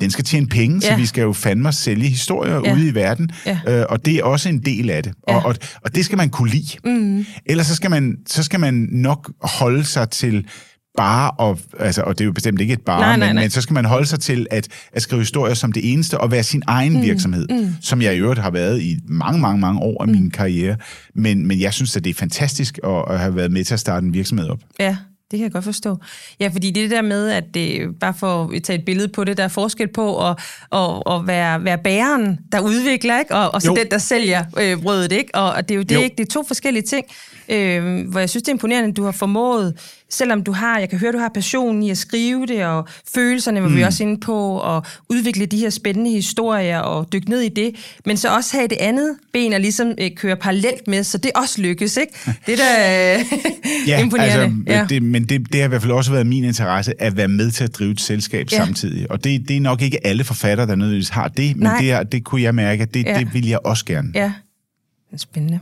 [0.01, 0.97] den skal tjene penge, så Ja.
[0.97, 2.75] vi skal jo fandme sælge historier ja.
[2.75, 3.59] ude i verden, Ja.
[3.69, 5.13] øh, og det er også en del af det.
[5.29, 5.37] Ja.
[5.37, 6.67] Og, og, og det skal man kunne lide.
[6.85, 7.27] Mm.
[7.47, 10.47] Ellers så skal, man, så skal man nok holde sig til
[10.97, 13.45] bare, og, altså, og det er jo bestemt ikke et bare, Nej, nej, men, nej.
[13.45, 16.31] men så skal man holde sig til at, at skrive historier som det eneste, og
[16.31, 17.03] være sin egen mm.
[17.03, 17.75] virksomhed, mm.
[17.81, 20.15] som jeg i øvrigt har været i mange, mange, mange år af mm.
[20.15, 20.77] min karriere.
[21.15, 23.81] Men, men jeg synes, at det er fantastisk at, at have været med til at
[23.81, 24.59] starte en virksomhed op.
[24.81, 24.97] Ja,
[25.31, 25.99] det kan jeg godt forstå.
[26.41, 29.37] Ja, fordi det der med, at det, bare for at tage et billede på det,
[29.37, 30.39] der er forskel på at,
[30.73, 33.35] at, at være, være bæreren, der udvikler, ikke?
[33.35, 33.75] Og, og så Jo.
[33.75, 35.13] den, der sælger øh, brødet.
[35.13, 35.35] Ikke?
[35.35, 36.01] Og, og det er jo det, Jo.
[36.01, 36.17] ikke?
[36.19, 37.07] det er to forskellige ting,
[37.49, 39.75] øh, hvor jeg synes, det er imponerende, at du har formået,
[40.11, 43.63] selvom du har, jeg kan høre, du har passion i at skrive det, og følelserne
[43.63, 43.77] var mm.
[43.77, 47.75] vi også inde på, og udvikle de her spændende historier, og dykke ned i det,
[48.05, 51.31] men så også have det andet ben, og ligesom øh, køre parallelt med, så det
[51.35, 52.13] også lykkes, ikke?
[52.47, 53.15] Det er da
[53.95, 54.43] øh, imponerende.
[54.45, 54.87] Altså, ja.
[54.89, 57.51] det, men det, det har i hvert fald også været min interesse at være med
[57.51, 58.57] til at drive et selskab Ja.
[58.57, 58.65] ja.
[58.65, 59.11] samtidig.
[59.11, 61.81] Og det, det er nok ikke alle forfattere, der nødvendigvis har det, men Nej.
[61.81, 63.13] det, er, det kunne jeg mærke, at det, Ja.
[63.13, 63.19] ja.
[63.19, 64.11] det vil jeg også gerne.
[64.15, 64.33] Ja,
[65.11, 65.61] det er spændende.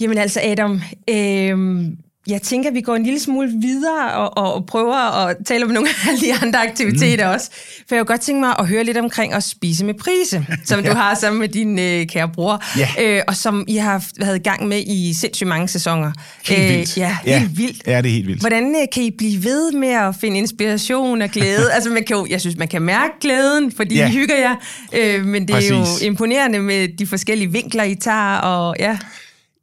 [0.00, 0.80] Jamen altså, Adam,
[1.10, 1.84] øh,
[2.26, 5.70] jeg tænker, at vi går en lille smule videre og, og, prøver at tale om
[5.70, 7.34] nogle af de andre aktiviteter mm.
[7.34, 7.50] også.
[7.88, 10.80] For jeg kunne godt tænke mig at høre lidt omkring at spise med prise, som
[10.84, 10.90] ja.
[10.90, 12.88] du har sammen med din øh, kære bror, Ja.
[13.02, 16.12] øh, og som I har været i gang med i sindssygt mange sæsoner.
[16.48, 16.96] Helt vildt.
[16.96, 17.82] ja, helt vildt.
[17.86, 18.40] Ja, det er helt vildt.
[18.40, 21.72] Hvordan øh, kan I blive ved med at finde inspiration og glæde?
[21.74, 24.08] altså, man kan jo, jeg synes, man kan mærke glæden, fordi Ja.
[24.08, 24.54] I hygger jer.
[24.92, 25.70] Øh, men det er Præcis.
[25.70, 28.36] jo imponerende med de forskellige vinkler, I tager.
[28.36, 28.98] Og, ja,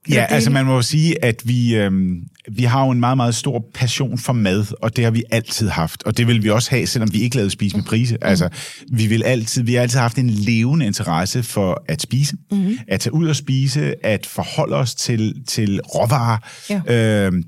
[0.05, 3.17] Kan Ja, altså man må jo sige, at vi, øhm, vi har jo en meget,
[3.17, 6.03] meget stor passion for mad, og det har vi altid haft.
[6.03, 8.17] Og det vil vi også have, selvom vi ikke lavede Spise med Prise.
[8.21, 8.49] Altså,
[8.91, 12.77] vi, vil altid, vi har altid haft en levende interesse for at spise, mm-hmm.
[12.87, 16.37] at tage ud og spise, at forholde os til, til råvarer.
[16.69, 17.25] Ja.
[17.25, 17.43] Øhm,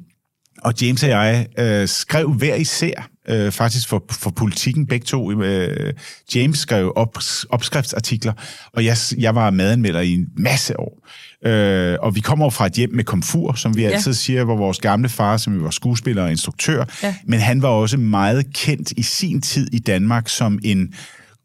[0.64, 5.42] og James og jeg øh, skrev hver især, øh, faktisk for, for politikken begge to.
[5.42, 5.94] Øh,
[6.36, 7.18] James skrev op,
[7.50, 8.34] opskriftsartikler,
[8.74, 11.08] og jeg, jeg var madanmelder i en masse år.
[11.46, 13.90] Øh, og vi kommer fra et hjem med komfur, som vi Ja.
[13.90, 17.16] altid siger, hvor vores gamle far, som var skuespiller og instruktør, Ja.
[17.26, 20.94] men han var også meget kendt i sin tid i Danmark som en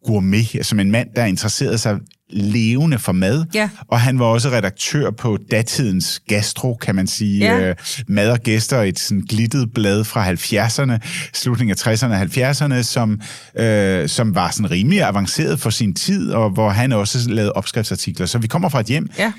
[0.06, 1.98] gourmet, som en mand, der interesserede sig
[2.30, 3.44] levende for mad.
[3.54, 3.70] Ja.
[3.88, 7.38] Og han var også redaktør på datidens Gastro, kan man sige.
[7.38, 7.68] Ja.
[7.68, 7.76] Øh,
[8.08, 10.98] Mad og Gæster, et sådan glittet blad fra 70'erne,
[11.34, 13.20] slutningen af 60'erne og 70'erne, som,
[13.58, 18.26] øh, som var sådan rimelig avanceret for sin tid, og hvor han også lavede opskriftsartikler.
[18.26, 19.32] Så vi kommer fra et hjem, ja.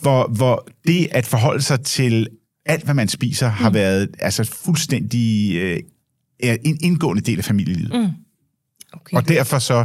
[0.00, 2.28] Hvor, hvor det at forholde sig til
[2.66, 3.74] alt, hvad man spiser, har Mm.
[3.74, 5.80] været altså fuldstændig øh,
[6.64, 7.90] en indgående del af familielivet.
[7.94, 8.08] Mm.
[8.92, 9.16] Okay.
[9.16, 9.84] Og derfor så,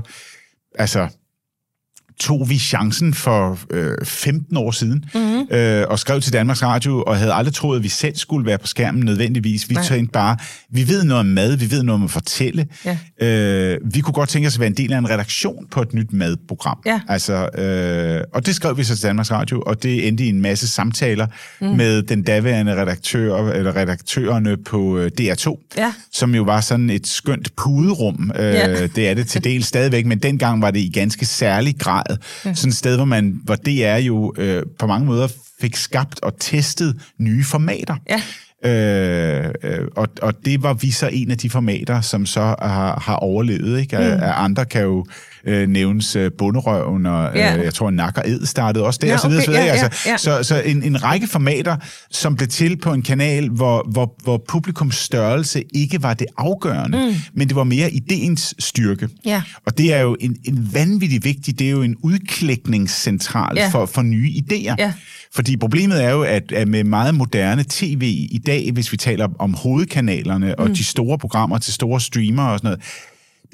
[0.75, 1.07] altså,
[2.19, 5.55] tog vi chancen for øh, 15 år siden, mm-hmm.
[5.55, 8.57] øh, og skrev til Danmarks Radio, og havde aldrig troet, at vi selv skulle være
[8.57, 9.69] på skærmen nødvendigvis.
[9.69, 9.83] Vi Nej.
[9.83, 10.37] tænkte bare,
[10.69, 12.67] vi ved noget om mad, vi ved noget om at fortælle.
[12.85, 12.97] Ja.
[13.21, 15.93] Øh, vi kunne godt tænke os at være en del af en redaktion på et
[15.93, 16.77] nyt madprogram.
[16.85, 17.01] Ja.
[17.07, 20.41] Altså, øh, og det skrev vi så til Danmarks Radio, og det endte i en
[20.41, 21.27] masse samtaler
[21.61, 21.67] mm.
[21.67, 25.93] med den daværende redaktør, eller redaktørerne på øh, DR2, ja.
[26.11, 28.31] som jo var sådan et skønt puderum.
[28.35, 28.87] Øh, ja.
[28.87, 32.04] Det er det til del stadigvæk, men dengang var det i ganske særlig grad
[32.45, 32.53] ja.
[32.53, 35.27] sådan et sted, hvor man, hvor DR jo øh, på mange måder
[35.61, 37.95] fik skabt og testet nye formater.
[38.09, 38.21] Ja.
[38.65, 42.99] Øh, øh, og, og det var vi så en af de formater, som så har,
[43.05, 43.79] har overlevet.
[43.79, 43.97] Ikke?
[43.97, 44.19] Mm.
[44.21, 45.05] Andre kan jo
[45.45, 47.57] øh, nævnes øh, Bunderøven, og ja.
[47.57, 49.43] øh, jeg tror, Nak og Ed startede også der, ja, okay, og så videre.
[49.43, 49.65] Så, videre.
[49.65, 50.17] Ja, altså, ja.
[50.17, 51.77] så, så en, en række formater,
[52.11, 56.97] som blev til på en kanal, hvor, hvor, hvor publikums størrelse ikke var det afgørende,
[56.97, 57.15] mm.
[57.33, 59.09] men det var mere ideens styrke.
[59.25, 59.41] Ja.
[59.65, 63.69] Og det er jo en, en vanvittig vigtig, det er jo en udklækningscentral ja.
[63.69, 64.75] for, for nye idéer.
[64.77, 64.93] Ja.
[65.35, 69.27] Fordi problemet er jo, at, at med meget moderne tv i dag, hvis vi taler
[69.39, 70.75] om hovedkanalerne og mm.
[70.75, 72.81] de store programmer til store streamer og sådan noget,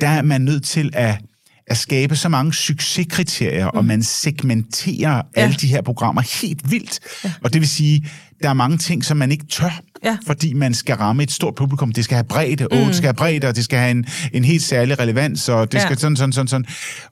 [0.02, 1.22] der er man nødt til at
[1.68, 3.78] at skabe så mange succeskriterier, mm.
[3.78, 5.22] og man segmenterer ja.
[5.42, 7.00] alle de her programmer helt vildt.
[7.24, 7.34] Ja.
[7.44, 8.10] Og det vil sige,
[8.44, 10.18] der er mange ting, som man ikke tør, ja.
[10.28, 11.92] fordi man skal ramme et stort publikum.
[11.92, 12.86] Det skal have bredde, mm.
[12.86, 15.78] det skal have bredde, og det skal have en, en helt særlig relevans, og det
[15.78, 15.86] ja.
[15.86, 16.66] skal sådan, sådan, sådan, sådan.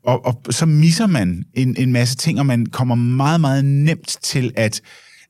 [0.04, 4.16] Og, og så misser man en, en masse ting, og man kommer meget, meget nemt
[4.24, 4.82] til at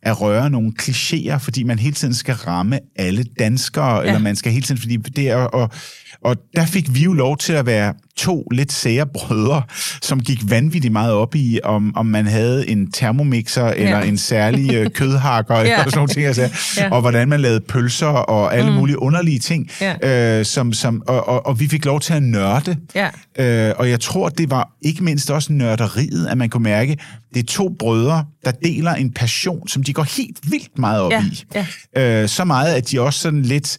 [0.02, 4.06] at røre nogle klichéer, fordi man hele tiden skal ramme alle danskere, ja.
[4.06, 5.70] eller man skal hele tiden, fordi det er, og,
[6.24, 9.62] og der fik vi jo lov til at være to lidt sære brødre,
[10.02, 13.74] som gik vanvittigt meget op i, om, om man havde en termomixer, ja.
[13.74, 15.62] eller en særlig øh, kødhakker, ja.
[15.62, 16.90] eller sådan nogle ting, altså, ja.
[16.92, 18.78] og hvordan man lavede pølser, og alle mm.
[18.78, 20.40] mulige underlige ting, ja.
[20.40, 22.78] øh, som, som, og, og, og vi fik lov til at nørde.
[22.96, 23.10] Ja.
[23.40, 26.98] Øh, og jeg tror, det var ikke mindst også nørderiet, at man kunne mærke,
[27.34, 31.12] det er to brødre, der deler en passion, som de går helt vildt meget op
[31.12, 31.24] ja.
[31.24, 31.44] i.
[31.96, 32.22] Ja.
[32.22, 33.78] Øh, så meget, at de også sådan lidt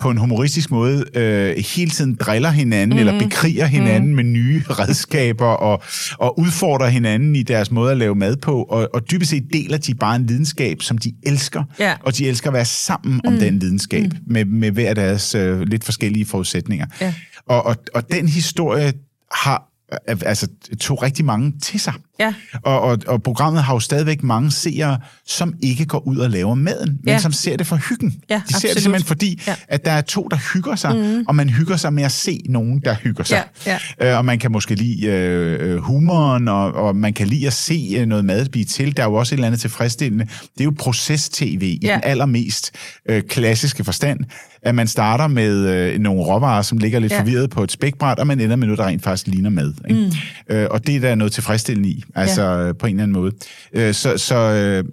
[0.00, 2.98] på en humoristisk måde øh, hele tiden driller hinanden mm.
[2.98, 4.16] eller bekriger hinanden mm.
[4.16, 5.82] med nye redskaber og,
[6.18, 8.62] og udfordrer hinanden i deres måde at lave mad på.
[8.62, 11.64] Og, og dybest set deler de bare en lidenskab, som de elsker.
[11.78, 11.94] Ja.
[12.02, 13.32] Og de elsker at være sammen mm.
[13.32, 14.18] om den lidenskab mm.
[14.26, 16.86] med, med hver deres øh, lidt forskellige forudsætninger.
[17.00, 17.14] Ja.
[17.48, 18.92] Og, og, og den historie
[19.32, 19.75] har
[20.08, 20.48] altså,
[20.80, 21.92] tog rigtig mange til sig.
[22.18, 22.34] Ja.
[22.62, 26.54] Og, og, og programmet har jo stadigvæk mange seere, som ikke går ud og laver
[26.54, 27.12] maden, ja.
[27.12, 28.20] men som ser det for hyggen.
[28.30, 28.74] Ja, De ser absolut.
[28.74, 29.54] det simpelthen fordi, ja.
[29.68, 31.24] at der er to, der hygger sig, mm.
[31.28, 33.44] og man hygger sig med at se nogen, der hygger sig.
[33.66, 33.78] Ja.
[34.00, 34.12] Ja.
[34.12, 37.96] Øh, og man kan måske lide øh, humoren, og, og man kan lide at se
[37.98, 38.96] øh, noget mad blive til.
[38.96, 40.24] Der er jo også et eller andet tilfredsstillende.
[40.24, 41.94] Det er jo proces-tv i ja.
[41.94, 42.70] den allermest
[43.08, 44.20] øh, klassiske forstand,
[44.66, 47.20] at man starter med øh, nogle råvarer, som ligger lidt ja.
[47.20, 49.72] forvirret på et spækbræt, og man ender med noget, der rent faktisk ligner mad.
[49.88, 50.12] Ikke?
[50.48, 50.54] Mm.
[50.54, 52.72] Øh, og det er der noget tilfredsstillende i altså ja.
[52.72, 53.32] på en eller anden måde.
[53.72, 54.84] Øh, så så øh,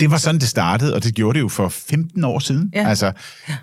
[0.00, 2.70] det var sådan, det startede, og det gjorde det jo for 15 år siden.
[2.74, 2.88] Ja.
[2.88, 3.12] Altså,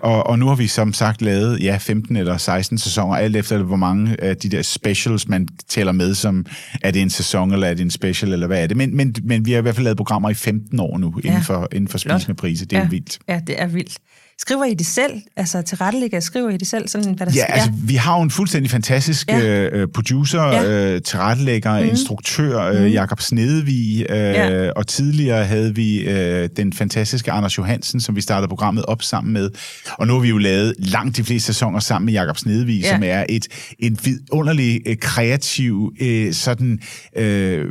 [0.00, 3.58] og, og nu har vi som sagt lavet ja, 15 eller 16 sæsoner, alt efter
[3.58, 6.46] hvor mange af de der specials, man tæller med, som
[6.82, 8.76] er det en sæson, eller er det en special, eller hvad er det.
[8.76, 11.28] Men, men, men vi har i hvert fald lavet programmer i 15 år nu, ja.
[11.28, 12.66] inden for, inden for Spis med Prise.
[12.66, 12.88] Det er ja.
[12.88, 13.18] vildt.
[13.28, 13.98] Ja, det er vildt.
[14.40, 15.12] Skriver I det selv?
[15.36, 16.88] Altså til rettelægger, skriver I det selv?
[16.88, 19.40] Sådan, hvad der ja, altså vi har jo en fuldstændig fantastisk ja.
[19.40, 20.94] øh, producer, ja.
[20.94, 21.88] øh, tilrettelægger, mm.
[21.88, 22.86] instruktør, øh, mm.
[22.86, 24.70] Jakob Snedevig, øh, ja.
[24.70, 29.32] og tidligere havde vi øh, den fantastiske Anders Johansen, som vi startede programmet op sammen
[29.32, 29.50] med.
[29.92, 32.94] Og nu har vi jo lavet langt de fleste sæsoner sammen med Jakob Snedevig, ja.
[32.94, 33.46] som er et
[33.78, 36.78] en vidunderlig, øh, kreativ, øh, sådan,
[37.16, 37.64] øh,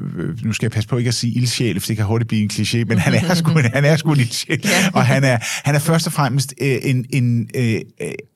[0.43, 2.49] nu skal jeg passe på ikke at sige ildsjæl, for det kan hurtigt blive en
[2.53, 4.61] kliché, men han er sgu, han er sgu en ildsjæl.
[4.63, 4.89] Ja.
[4.93, 7.81] Og han er, han er først og fremmest øh, en, en, øh,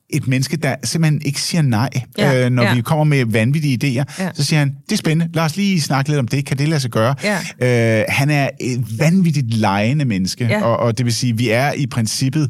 [0.09, 2.75] et menneske, der simpelthen ikke siger nej, ja, øh, når ja.
[2.75, 4.23] vi kommer med vanvittige idéer.
[4.23, 4.29] Ja.
[4.33, 6.69] Så siger han, det er spændende, lad os lige snakke lidt om det, kan det
[6.69, 7.15] lade sig gøre?
[7.59, 7.99] Ja.
[7.99, 10.63] Øh, han er et vanvittigt lejende menneske, ja.
[10.63, 12.49] og, og det vil sige, vi er i princippet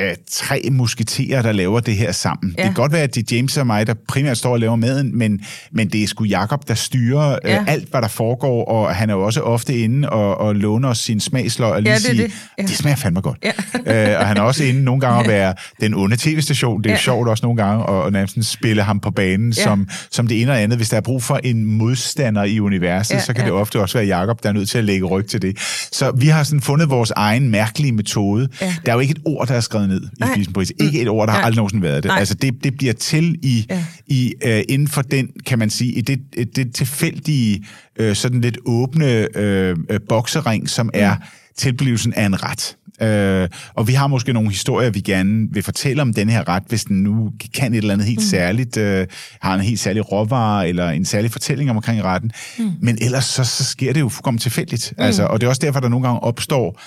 [0.00, 2.54] øh, tre musketerer, der laver det her sammen.
[2.58, 2.62] Ja.
[2.62, 4.76] Det kan godt være, at det er James og mig, der primært står og laver
[4.76, 5.40] maden, men,
[5.72, 7.60] men det er sgu Jakob, der styrer øh, ja.
[7.60, 10.88] øh, alt, hvad der foregår, og han er jo også ofte inde og, og låner
[10.88, 12.32] os sin smagsløg og lige ja, det, sige, det.
[12.58, 12.62] Ja.
[12.62, 13.38] det smager fandme godt.
[13.44, 14.12] Ja.
[14.12, 16.82] øh, og han er også inde nogle gange at være den onde tv-station.
[16.82, 17.00] Det er ja.
[17.00, 19.62] sjovt også nogle gange at, at nærmest spille ham på banen ja.
[19.62, 20.78] som, som det ene og andet.
[20.78, 23.46] Hvis der er brug for en modstander i universet, ja, så kan ja.
[23.46, 25.58] det ofte også være Jakob, der er nødt til at lægge ryg til det.
[25.92, 28.48] Så vi har sådan fundet vores egen mærkelige metode.
[28.60, 28.74] Ja.
[28.86, 31.08] Der er jo ikke et ord, der er skrevet ned i Spisen på Ikke et
[31.08, 32.08] ord, der har aldrig nogensinde været det.
[32.08, 32.18] Nej.
[32.18, 33.84] Altså, det, det bliver til i, ja.
[34.06, 36.20] i uh, inden for den, kan man sige, i det,
[36.56, 37.64] det tilfældige,
[38.00, 41.16] uh, sådan lidt åbne uh, boksering, som er
[41.56, 42.76] tilblivelsen af en ret.
[43.02, 46.62] Øh, og vi har måske nogle historier, vi gerne vil fortælle om den her ret,
[46.68, 48.24] hvis den nu kan et eller andet helt mm.
[48.24, 49.06] særligt, øh,
[49.40, 52.32] har en helt særlig råvare, eller en særlig fortælling omkring retten.
[52.58, 52.72] Mm.
[52.80, 54.92] Men ellers så, så sker det jo fuldkommen tilfældigt.
[54.98, 55.04] Mm.
[55.04, 56.80] Altså, og det er også derfor, der nogle gange opstår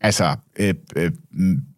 [0.00, 1.10] altså, øh, øh,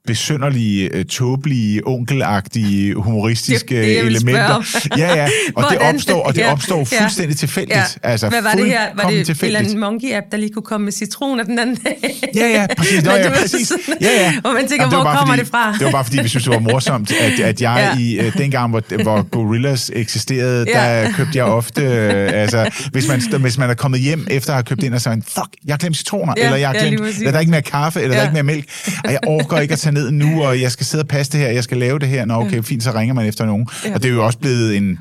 [0.06, 4.62] besønderlige, øh, tåbelige, onkelagtige, humoristiske det, det, elementer.
[4.98, 7.76] Ja, ja, og det opstår, og det opstår fuldstændig tilfældigt.
[7.76, 8.10] Ja.
[8.10, 8.80] Altså, Hvad var det her?
[8.94, 11.78] Var det en eller anden monkey-app, der lige kunne komme med citroner den anden?
[12.34, 13.04] Ja, ja, præcis.
[13.04, 13.72] Nå, ja, præcis.
[14.00, 14.34] Ja, ja.
[14.44, 15.72] Og man tænker, hvor kommer fordi, det fra?
[15.72, 18.02] Det var bare fordi, vi synes, det var morsomt, at, at jeg ja.
[18.02, 21.02] i uh, dengang, hvor, hvor Gorillas eksisterede, ja.
[21.04, 24.56] der købte jeg ofte, uh, altså, hvis man, hvis man er kommet hjem efter at
[24.56, 27.00] have købt ind og sagt, fuck, jeg har glemt citroner, ja, eller jeg har glemt,
[27.00, 28.20] ja, eller der er ikke mere kaffe, eller ja.
[28.20, 28.65] der er ikke mere mælk,
[29.04, 31.40] og jeg overgår ikke at tage ned nu, og jeg skal sidde og passe det
[31.40, 32.24] her, jeg skal lave det her.
[32.24, 33.66] Nå, okay, fint, så ringer man efter nogen.
[33.94, 34.98] Og det er jo også blevet en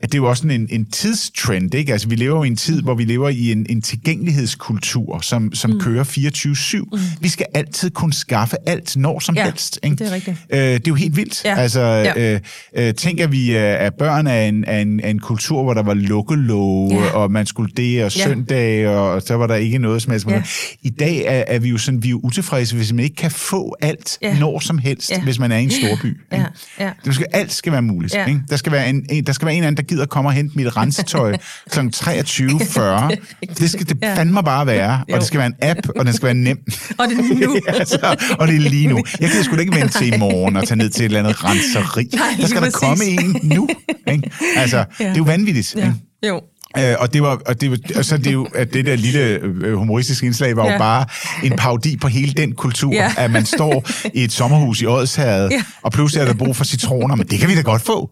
[0.00, 1.92] at det er jo også en, en tidstrend, ikke?
[1.92, 5.54] Altså, vi lever jo i en tid, hvor vi lever i en, en tilgængelighedskultur, som,
[5.54, 5.80] som mm.
[5.80, 6.78] kører 24-7.
[6.92, 6.98] Mm.
[7.20, 9.80] Vi skal altid kunne skaffe alt, når som ja, helst.
[9.82, 9.96] Ikke?
[9.96, 10.36] det er rigtigt.
[10.50, 11.44] Øh, det er jo helt vildt.
[11.44, 11.56] Ja.
[11.56, 12.34] Altså, ja.
[12.34, 12.40] øh,
[12.76, 15.82] øh, tænk, at vi er børn af en, af, en, af en kultur, hvor der
[15.82, 17.10] var lukkelove, ja.
[17.10, 20.26] og man skulle det, og søndag, og så var der ikke noget som helst.
[20.26, 20.42] Ja.
[20.82, 23.76] I dag er, er vi jo sådan, vi er utilfredse, hvis man ikke kan få
[23.80, 24.38] alt, ja.
[24.38, 25.20] når som helst, ja.
[25.20, 26.20] hvis man er i en storby.
[26.32, 26.44] Ja.
[26.80, 26.90] Ja.
[27.04, 28.14] Det skal, alt skal være muligt.
[28.14, 28.26] Ja.
[28.26, 28.40] Ikke?
[28.50, 30.56] Der, skal være en, en, der skal være en anden, der gider komme og hente
[30.56, 31.36] mit rensetøj
[31.72, 31.78] kl.
[31.80, 33.54] 23.40.
[33.58, 34.14] Det skal det ja.
[34.14, 35.04] fandme bare være.
[35.12, 36.58] Og det skal være en app, og den skal være nem.
[36.98, 37.56] og det er nu.
[37.80, 39.04] altså, og det er lige nu.
[39.20, 41.18] Jeg kan sgu da ikke vente til i morgen og tage ned til et eller
[41.18, 42.08] andet renseri.
[42.14, 43.68] Nej, der skal der komme en nu.
[44.12, 44.30] Ikke?
[44.56, 44.84] Altså, ja.
[44.98, 45.74] det er jo vanvittigt.
[45.76, 45.86] Ja.
[45.86, 45.94] Ikke?
[46.28, 46.40] Jo.
[46.78, 49.20] Øh, og det var, og det, var, og så det, jo, at det der lille
[49.20, 50.72] øh, humoristiske indslag var ja.
[50.72, 51.06] jo bare
[51.42, 53.12] en parodi på hele den kultur, ja.
[53.16, 55.62] at man står i et sommerhus i Ådshavet, ja.
[55.82, 58.10] og pludselig er der brug for citroner, men det kan vi da godt få.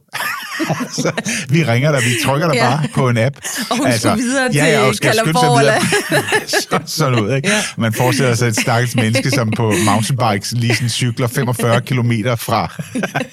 [0.92, 1.12] så
[1.48, 2.68] vi ringer der, vi trykker der ja.
[2.68, 3.36] bare på en app.
[3.70, 5.80] Og hun altså, skal videre ja, ja, og skal skynde sig videre.
[6.70, 7.48] så, sådan noget, ikke?
[7.48, 7.62] Ja.
[7.76, 12.72] Man forestiller sig et stakkels menneske, som på mountainbikes lige sådan cykler 45 km fra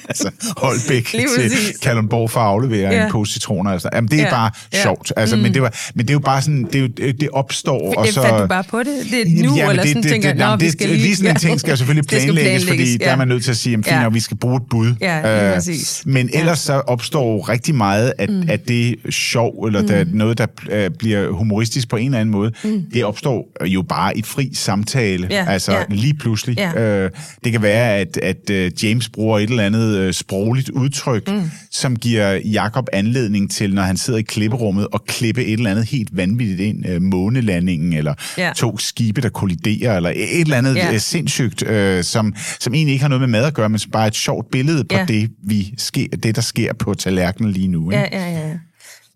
[0.10, 1.52] altså, Holbæk til
[1.82, 3.06] Kalundborg for at aflevere ja.
[3.06, 3.72] en pose citroner.
[3.72, 3.90] Altså.
[3.94, 4.30] Jamen, det er ja.
[4.30, 4.82] bare ja.
[4.82, 5.14] sjovt.
[5.20, 5.42] Altså, mm.
[5.42, 7.94] men, det var, men det er jo bare sådan, det, jo, det opstår.
[7.98, 8.88] Og så, fandt du bare på det?
[9.12, 11.02] Det er nu, ja, eller det, sådan det, tænker, det, det, vi skal lige...
[11.02, 13.06] Lige sådan en ting skal jo selvfølgelig planlægges, planlægges fordi ja.
[13.06, 14.10] der er man nødt til at sige, at ja.
[14.10, 14.94] vi skal bruge et bud.
[15.02, 16.04] Ja, præcis.
[16.06, 18.44] Men ellers så opstår rigtig meget at, mm.
[18.50, 19.88] at det sjov, eller mm.
[19.88, 20.48] der, noget, der
[20.88, 22.84] uh, bliver humoristisk på en eller anden måde, mm.
[22.94, 25.28] det opstår jo bare i fri samtale.
[25.32, 25.46] Ja.
[25.50, 25.84] Altså ja.
[25.90, 26.58] lige pludselig.
[26.58, 27.06] Ja.
[27.06, 27.12] Uh,
[27.44, 31.52] det kan være, at, at uh, James bruger et eller andet uh, sprogligt udtryk, mm.
[31.72, 35.86] som giver Jakob anledning til, når han sidder i klipperummet, og klippe et eller andet
[35.86, 38.52] helt vanvittigt ind, øh, månelandingen, eller ja.
[38.56, 40.94] to skibe, der kolliderer, eller et eller andet ja.
[40.94, 44.08] øh, sindssygt, øh, som, som egentlig ikke har noget med mad at gøre, men bare
[44.08, 45.06] et sjovt billede på ja.
[45.06, 47.92] det, vi sker, det, der sker på tallerkenen lige nu.
[47.92, 48.04] Ikke?
[48.12, 48.58] Ja, ja, ja.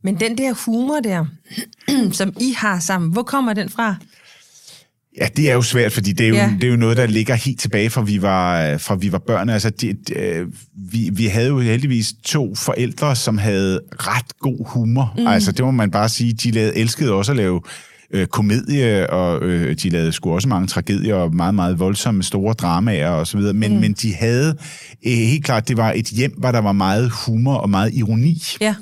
[0.04, 1.26] Men den der humor der,
[2.20, 3.96] som I har sammen, hvor kommer den fra?
[5.22, 6.54] Ja, det er jo svært, fordi det er jo, ja.
[6.62, 9.50] det er jo noget, der ligger helt tilbage fra vi var, fra vi var børn.
[9.50, 10.48] Altså, det, det, øh,
[10.92, 15.14] vi, vi havde jo heldigvis to forældre, som havde ret god humor.
[15.18, 15.28] Mm.
[15.28, 16.34] Altså, det må man bare sige.
[16.34, 17.62] De lavede, elskede også at lave
[18.14, 22.54] øh, komedie, og øh, de lavede sgu også mange tragedier, og meget, meget voldsomme, store
[22.54, 23.54] dramaer og så videre.
[23.54, 23.80] Men, mm.
[23.80, 24.58] men de havde
[25.06, 28.44] øh, helt klart, det var et hjem, hvor der var meget humor og meget ironi.
[28.62, 28.76] Ja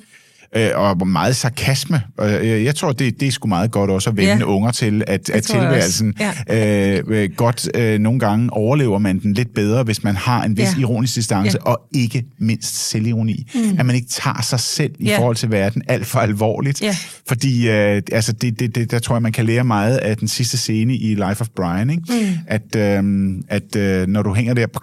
[0.55, 2.01] øh, og meget sarkasme.
[2.17, 4.43] Og jeg, tror, det, det er sgu meget godt også at vende ja.
[4.43, 6.15] unger til, at, at tilværelsen
[6.49, 6.97] ja.
[6.97, 10.57] øh, øh, godt øh, nogle gange overlever man den lidt bedre, hvis man har en
[10.57, 10.81] vis ja.
[10.81, 11.71] ironisk distance, ja.
[11.71, 13.51] og ikke mindst selvironi.
[13.55, 13.79] Mm.
[13.79, 15.17] At man ikke tager sig selv i ja.
[15.17, 16.81] forhold til verden alt for alvorligt.
[16.81, 16.95] Ja.
[17.27, 20.27] Fordi øh, altså, det, det, det, der tror jeg, man kan lære meget af den
[20.27, 21.89] sidste scene i Life of Brian.
[21.89, 22.03] Ikke?
[22.09, 22.37] Mm.
[22.47, 23.03] At, øh,
[23.47, 24.79] at øh, når du hænger der på,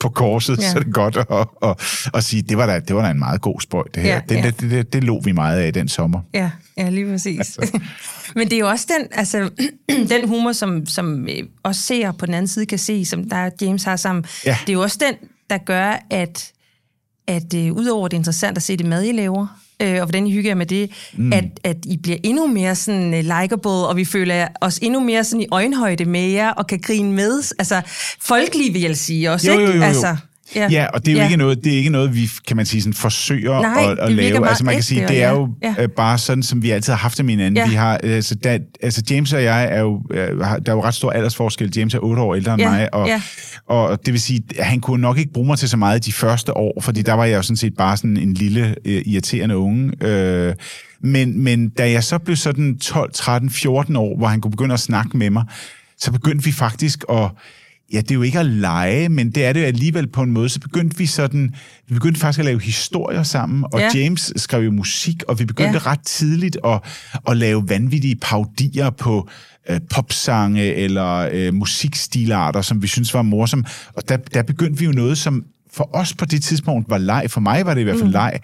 [0.00, 0.70] på korset, ja.
[0.70, 1.76] så er det godt at, at, at,
[2.14, 4.14] at sige, det var, da, det var da en meget god spøj, det her.
[4.14, 4.42] Ja, det, ja.
[4.42, 6.20] Det, det, det, det lå vi meget af den sommer.
[6.34, 7.38] Ja, ja lige præcis.
[7.38, 7.80] Altså.
[8.36, 9.50] Men det er jo også den, altså,
[10.14, 11.28] den humor, som, som
[11.62, 14.24] også ser på den anden side kan se, som der James har sammen.
[14.46, 14.56] Ja.
[14.60, 16.52] Det er jo også den, der gør, at,
[17.26, 20.26] at uh, udover det er interessant at se det mad, I laver, øh, og hvordan
[20.26, 21.32] I hygger med det, mm.
[21.32, 25.24] at, at I bliver endnu mere sådan uh, likable, og vi føler os endnu mere
[25.24, 27.54] sådan i øjenhøjde med jer, og kan grine med.
[27.58, 27.82] Altså,
[28.20, 29.72] folkelige vil jeg sige også, jo, jo, jo, jo.
[29.72, 29.86] ikke?
[29.86, 30.16] Altså,
[30.54, 31.24] Ja, ja og det er jo ja.
[31.24, 34.12] ikke noget, det er ikke noget, vi kan man sige sådan forsøger Nej, at, at
[34.12, 34.48] lave.
[34.48, 35.74] Altså man kan sige, det er jo ja.
[35.78, 37.56] Øh, bare sådan, som vi altid har haft det med hinanden.
[37.56, 37.68] Ja.
[37.68, 40.94] Vi har, altså, da, altså James og jeg er jo, øh, der er jo ret
[40.94, 41.72] stor aldersforskel.
[41.76, 42.70] James er otte år ældre end ja.
[42.70, 43.22] mig, og, ja.
[43.66, 46.12] og det vil sige, at han kunne nok ikke bruge mig til så meget de
[46.12, 49.56] første år, fordi der var jeg jo sådan set bare sådan en lille uh, irriterende
[49.56, 49.92] unge.
[50.48, 50.54] Uh,
[51.00, 54.74] men, men da jeg så blev sådan 12, 13, 14 år, hvor han kunne begynde
[54.74, 55.44] at snakke med mig,
[55.98, 57.30] så begyndte vi faktisk at
[57.92, 60.48] ja, det er jo ikke at lege, men det er det alligevel på en måde,
[60.48, 61.54] så begyndte vi sådan,
[61.88, 63.88] vi begyndte faktisk at lave historier sammen, og Ja.
[63.94, 65.90] James skrev jo musik, og vi begyndte Ja.
[65.90, 66.80] ret tidligt at,
[67.28, 69.28] at lave vanvittige paudier på
[69.70, 73.64] øh, popsange eller øh, musikstilarter, som vi synes var morsomme.
[73.94, 77.26] Og der, der begyndte vi jo noget, som for os på det tidspunkt var leg.
[77.28, 78.12] For mig var det i hvert fald mm.
[78.12, 78.40] leg.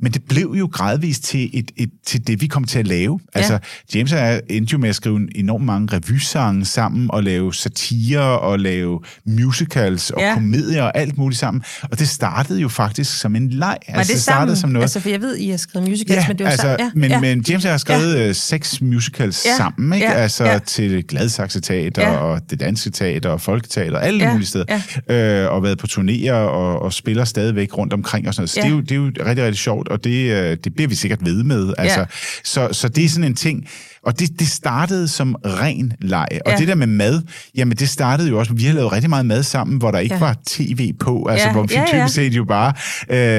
[0.00, 3.20] Men det blev jo gradvist til, et, et, til det, vi kom til at lave.
[3.34, 3.38] Ja.
[3.40, 3.58] Altså,
[3.94, 8.38] James og jeg endte jo med at skrive enormt mange revysange sammen, og lave satire,
[8.40, 10.34] og lave musicals, og Ja.
[10.34, 11.62] komedier, og alt muligt sammen.
[11.82, 13.78] Og det startede jo faktisk som en leg.
[13.94, 14.84] Var det startede som noget.
[14.84, 16.80] Altså, for jeg ved, I har skrevet musicals, Ja, men det var altså, sammen.
[16.80, 17.20] Ja, men, ja.
[17.20, 18.32] men James og jeg har skrevet ja.
[18.32, 20.06] seks musicals Ja, sammen, ikke?
[20.06, 20.58] ja, altså ja.
[20.58, 22.16] til Gladsaxe Teater, Ja.
[22.16, 24.80] og det danske teater, og Folketeater, alle Ja, mulige steder.
[25.08, 25.44] Ja.
[25.44, 28.50] Øh, og været på turnéer, og, og spiller stadigvæk rundt omkring og sådan noget.
[28.50, 28.62] Så Ja.
[28.66, 30.94] det, er jo, det er jo rigtig, rigtig sjovt, og det, øh, det bliver vi
[30.94, 31.74] sikkert ved med.
[31.78, 32.06] Altså, Ja.
[32.44, 33.68] så, så det er sådan en ting,
[34.06, 36.28] og det, det startede som ren leg.
[36.46, 36.56] Og Ja.
[36.56, 37.22] det der med mad,
[37.56, 40.14] jamen det startede jo også, vi har lavet rigtig meget mad sammen, hvor der ikke
[40.14, 40.20] Ja.
[40.20, 41.86] var tv på, altså Ja, hvor vi ja, ja.
[41.86, 42.72] typisk set jo bare,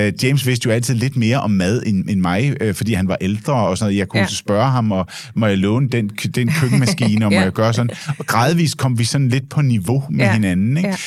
[0.07, 3.07] øh, James vidste jo altid lidt mere om mad end, end mig, øh, fordi han
[3.07, 3.97] var ældre og sådan noget.
[3.99, 4.23] Jeg kunne Ja.
[4.29, 4.35] ja.
[4.35, 7.43] spørge ham, og må jeg låne den, den køkkenmaskine, og må Ja.
[7.43, 7.89] jeg gøre sådan.
[8.19, 10.33] Og gradvist kom vi sådan lidt på niveau med Ja.
[10.33, 10.77] hinanden.
[10.77, 10.97] Ikke?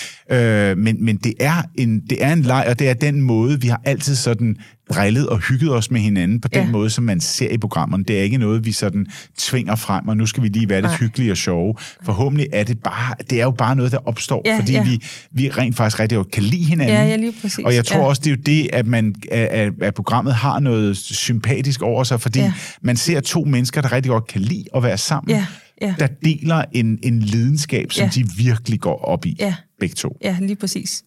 [0.71, 3.61] Øh, men men det, er en, det er en leg, og det er den måde,
[3.61, 4.57] vi har altid sådan
[4.95, 6.71] drillet og hygget os med hinanden på den Ja.
[6.71, 8.05] måde, som man ser i programmerne.
[8.05, 9.07] Det er ikke noget, vi sådan
[9.51, 10.99] tvinger frem, og nu skal vi lige være lidt Nej.
[10.99, 11.75] hyggelige og sjove.
[12.05, 14.85] Forhåbentlig er det bare, det er jo bare noget, der opstår, Ja, fordi ja.
[14.85, 16.97] vi, vi rent faktisk rigtig godt kan lide hinanden.
[16.97, 17.65] Ja, ja, lige præcis.
[17.65, 18.05] Og jeg tror Ja.
[18.07, 22.21] også, det er jo det, at, man, at, at programmet har noget sympatisk over sig,
[22.21, 22.53] fordi ja.
[22.83, 25.47] man ser to mennesker, der rigtig godt kan lide at være sammen, Ja,
[25.83, 25.95] ja.
[25.99, 28.11] der deler en, en lidenskab, som Ja.
[28.15, 29.55] de virkelig går op i, Ja.
[29.81, 30.17] begge to.
[30.25, 31.03] Ja, lige præcis.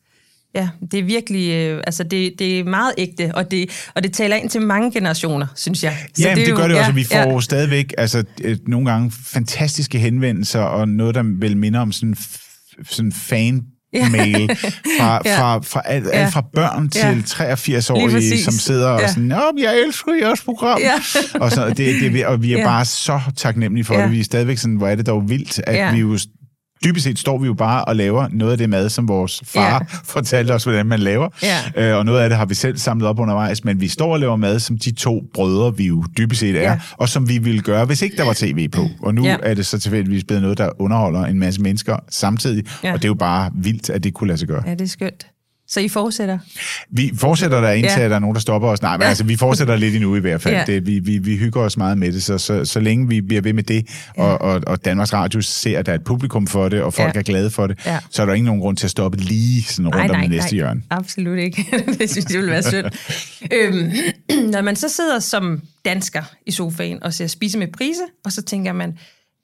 [0.55, 4.13] Ja, det er virkelig, øh, altså det, det er meget ægte, og det, og det
[4.13, 5.97] taler ind til mange generationer, synes jeg.
[6.15, 7.39] Så ja, det, det jo- gør det også, og vi får ja, ja.
[7.41, 12.15] stadigvæk altså, øh, nogle gange fantastiske henvendelser, og noget, der vel minder om sådan,
[12.89, 13.61] sådan fan
[14.11, 14.49] mail
[14.99, 15.39] fra, Ja.
[15.39, 16.11] fra, fra, alt, Ja.
[16.11, 17.09] alt fra børn til Ja.
[17.09, 17.55] ja.
[17.55, 18.43] 83-årige, præcis.
[18.45, 19.07] som sidder og Ja.
[19.07, 20.79] sådan, Nå, jeg elsker jeres program.
[20.81, 20.93] Ja.
[21.41, 21.77] og, så, det,
[22.13, 22.63] det, og vi er Ja.
[22.65, 24.03] bare så taknemmelige for Ja.
[24.03, 24.11] det.
[24.11, 25.91] Vi er stadigvæk sådan, hvor er det dog vildt, at Ja.
[25.93, 26.17] vi jo
[26.83, 29.69] dybest set står vi jo bare og laver noget af det mad, som vores far
[29.73, 29.79] Ja.
[30.13, 31.29] fortalte os, hvordan man laver.
[31.43, 31.91] Ja.
[31.91, 34.19] Øh, og noget af det har vi selv samlet op undervejs, men vi står og
[34.19, 36.79] laver mad, som de to brødre, vi jo dybest set er, Ja.
[36.97, 38.87] og som vi ville gøre, hvis ikke der var tv på.
[39.01, 39.35] Og nu Ja.
[39.43, 42.93] er det så tilfældigvis blevet noget, der underholder en masse mennesker samtidig, ja.
[42.93, 44.63] og det er jo bare vildt, at det kunne lade sig gøre.
[44.65, 45.27] Ja, det er skønt.
[45.67, 46.37] Så I fortsætter?
[46.91, 48.09] Vi fortsætter der indtil, Ja.
[48.09, 48.81] der er nogen, der stopper os.
[48.81, 49.07] Nej, men Ja.
[49.09, 50.55] altså, vi fortsætter lidt endnu i hvert fald.
[50.55, 50.63] Ja.
[50.67, 53.41] Det, vi, vi, vi hygger os meget med det, så, så, så længe vi bliver
[53.41, 53.85] ved med det,
[54.17, 54.23] Ja.
[54.23, 57.15] og, og, og Danmarks Radio ser, at der er et publikum for det, og folk
[57.15, 57.19] Ja.
[57.19, 57.99] er glade for det, Ja.
[58.09, 60.55] så er der ikke nogen grund til at stoppe lige sådan rundt om det næste
[60.55, 60.81] hjørne.
[60.89, 61.65] Absolut ikke.
[61.99, 62.85] det synes jeg ville være synd.
[63.51, 63.91] øhm,
[64.53, 68.41] når man så sidder som dansker i sofaen og ser Spise med Prise, og så
[68.41, 68.97] tænker man,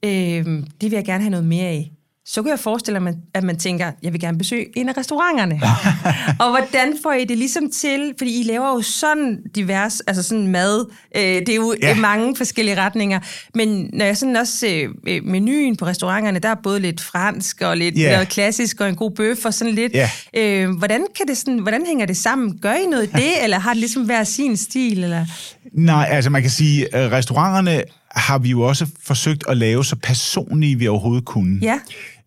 [0.06, 1.92] øhm, det vil jeg gerne have noget mere af.
[2.32, 5.62] Så kan jeg forestille mig, at man tænker, jeg vil gerne besøge en af restauranterne.
[6.44, 8.14] og hvordan får I det ligesom til?
[8.18, 10.86] Fordi I laver jo sådan divers, altså sådan mad.
[11.16, 11.96] Øh, det er jo ja.
[11.96, 13.20] Mange forskellige retninger.
[13.56, 17.62] Men når jeg sådan også øh, øh, menuen på restauranterne, der er både lidt fransk
[17.62, 18.12] og lidt Ja.
[18.12, 19.94] noget klassisk og en god bøf og sådan lidt.
[19.94, 20.10] Ja.
[20.34, 22.58] Øh, hvordan, kan det sådan, hvordan hænger det sammen?
[22.62, 25.04] Gør I noget i det, eller har det ligesom hver sin stil?
[25.04, 25.26] Eller?
[25.74, 29.96] Nej, altså man kan sige, at restauranterne har vi jo også forsøgt at lave så
[29.96, 31.60] personlige, vi overhovedet kunne.
[31.62, 31.80] Ja.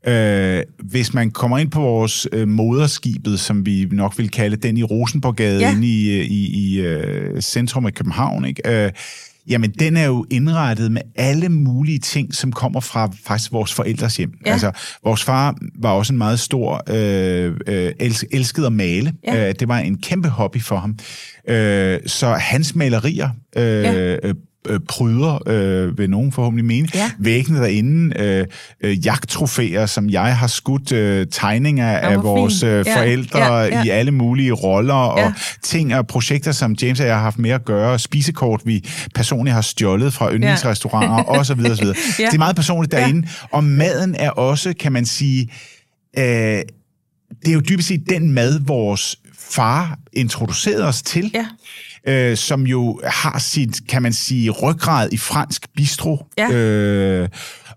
[0.07, 4.77] Øh, hvis man kommer ind på vores øh, moderskibet, som vi nok vil kalde den
[4.77, 5.73] i Rosenborggade, Ja.
[5.73, 8.85] inde i, øh, i, i øh, centrum af København, ikke?
[8.85, 8.91] Øh,
[9.49, 14.17] jamen den er jo indrettet med alle mulige ting, som kommer fra faktisk vores forældres
[14.17, 14.33] hjem.
[14.47, 14.53] Ja.
[14.53, 14.71] Altså,
[15.05, 19.13] vores far var også en meget stor, øh, øh, els, elskede at male.
[19.27, 19.49] Ja.
[19.49, 20.99] Øh, det var en kæmpe hobby for ham.
[21.49, 23.29] Øh, så hans malerier...
[23.57, 24.17] Øh, Ja.
[24.69, 26.89] Øh, pryder, øh, vil nogen forhåbentlig mene.
[26.95, 27.11] Ja.
[27.19, 28.47] Væggene derinde, øh,
[28.81, 33.65] øh, jagttrofæer, som jeg har skudt øh, tegninger af hvor vores øh, Ja, forældre ja,
[33.65, 33.85] ja.
[33.85, 35.27] i alle mulige roller, Ja.
[35.27, 35.33] og
[35.63, 39.55] ting og projekter, som James og jeg har haft med at gøre, spisekort, vi personligt
[39.55, 41.97] har stjålet fra yndlingsrestauranter, og så videre, så videre.
[42.19, 42.27] Ja.
[42.27, 43.29] Det er meget personligt derinde.
[43.51, 45.49] Og maden er også, kan man sige,
[46.19, 49.17] øh, det er jo dybest set den mad, vores
[49.51, 51.47] far introducerede os til, Ja.
[52.09, 56.27] Øh, som jo har sit, kan man sige, ryggrad i fransk bistro.
[56.39, 56.51] Ja.
[56.53, 57.29] Øh,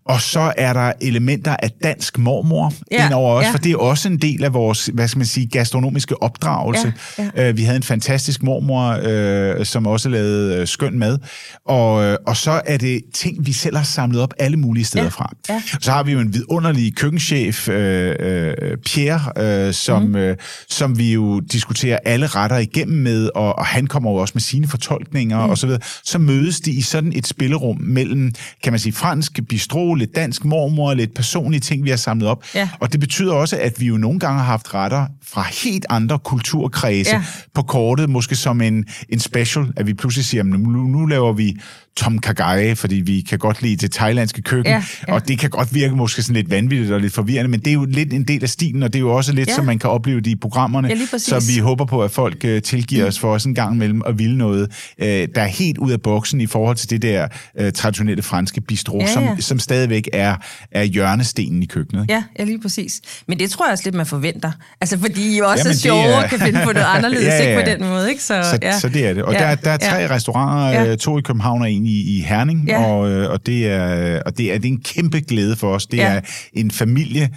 [0.06, 3.52] og så er der elementer af dansk mormor Ja, indover også, ja.
[3.54, 6.94] for det er også en del af vores, hvad skal man sige, gastronomiske opdragelse.
[7.18, 7.50] Ja, ja.
[7.50, 11.18] Øh, vi havde en fantastisk mormor, øh, som også lavede øh, skøn mad.
[11.66, 15.04] Og, øh, og så er det ting, vi selv har samlet op alle mulige steder
[15.04, 15.34] Ja, fra.
[15.50, 15.62] ja.
[15.82, 20.16] Så har vi jo en vidunderlig køkkenchef, øh, øh, Pierre, øh, som, mm.
[20.16, 20.38] øh,
[20.70, 24.32] som vi jo diskuterer alle alle retter igennem med, og, og han kommer jo også
[24.36, 25.50] med sine fortolkninger mm.
[25.50, 29.40] og så videre, så mødes de i sådan et spillerum mellem, kan man sige, fransk
[29.50, 32.44] bistro, lidt dansk mormor, lidt personlige ting, vi har samlet op.
[32.56, 32.70] Ja.
[32.80, 36.20] Og det betyder også, at vi jo nogle gange har haft retter fra helt andre
[36.20, 37.24] kulturkredse Ja.
[37.54, 40.58] på kortet, måske som en, en special, at vi pludselig siger, nu,
[40.88, 41.56] nu laver vi
[41.98, 45.14] tom kagaye, fordi vi kan godt lide det thailandske køkken, Ja, ja.
[45.14, 47.74] og det kan godt virke måske sådan lidt vanvittigt og lidt forvirrende, men det er
[47.74, 49.56] jo lidt en del af stilen, og det er jo også lidt, Ja.
[49.56, 52.60] som man kan opleve det i programmerne, Ja, så vi håber på, at folk uh,
[52.64, 54.62] tilgiver os for os en gang imellem at ville noget,
[55.02, 57.28] uh, der er helt ud af boksen i forhold til det der
[57.62, 59.36] uh, traditionelle franske bistro, Ja, som, ja.
[59.40, 60.36] som stadigvæk er,
[60.72, 62.06] er hjørnestenen i køkkenet.
[62.10, 63.02] Ja, ja, lige præcis.
[63.28, 64.52] Men det tror jeg også lidt, man forventer.
[64.82, 67.26] Altså, fordi I også Jamen, er det sjovere er- og kan finde på noget anderledes,
[67.34, 67.50] Ja, ja.
[67.60, 68.24] ikke på den måde, ikke?
[68.24, 68.80] Så, Så, ja.
[68.80, 69.24] så det er det.
[69.24, 69.40] Og ja.
[69.40, 70.08] der, der er tre ja.
[70.10, 70.90] restauranter, Ja.
[70.90, 70.96] ja.
[70.96, 72.84] to i København og en i, i Herning, Ja.
[72.86, 75.86] og, øh, og, det er, og det, er, det er en kæmpe glæde for os.
[75.88, 76.14] Det Ja.
[76.14, 76.22] er
[76.54, 77.30] en familie,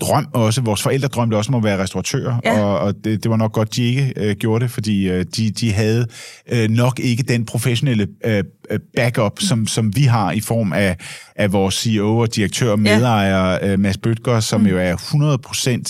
[0.00, 0.60] drøm også.
[0.60, 2.60] Vores forældre drømte også om at være restauratører, Ja.
[2.60, 5.50] og, og det, det var nok godt, de ikke øh, gjorde det, fordi øh, de,
[5.50, 6.06] de havde
[6.52, 10.96] øh, nok ikke den professionelle øh, øh, backup, som, som vi har i form af,
[11.36, 14.66] af vores CEO og direktør og medejer, øh, Mads Bøtger, som mm.
[14.66, 15.82] jo er 100%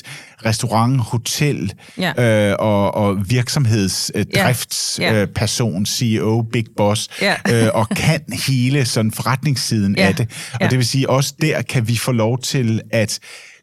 [0.47, 2.49] restaurant, hotel Ja.
[2.51, 5.23] øh, og, og virksomhedsdriftsperson, øh, Ja.
[5.23, 7.35] øh, person, CEO, big boss, Ja.
[7.53, 10.07] øh, og kan hele sådan forretningssiden Ja.
[10.07, 10.29] af det.
[10.53, 10.69] Og Ja.
[10.69, 13.19] det vil sige, også der kan vi få lov til at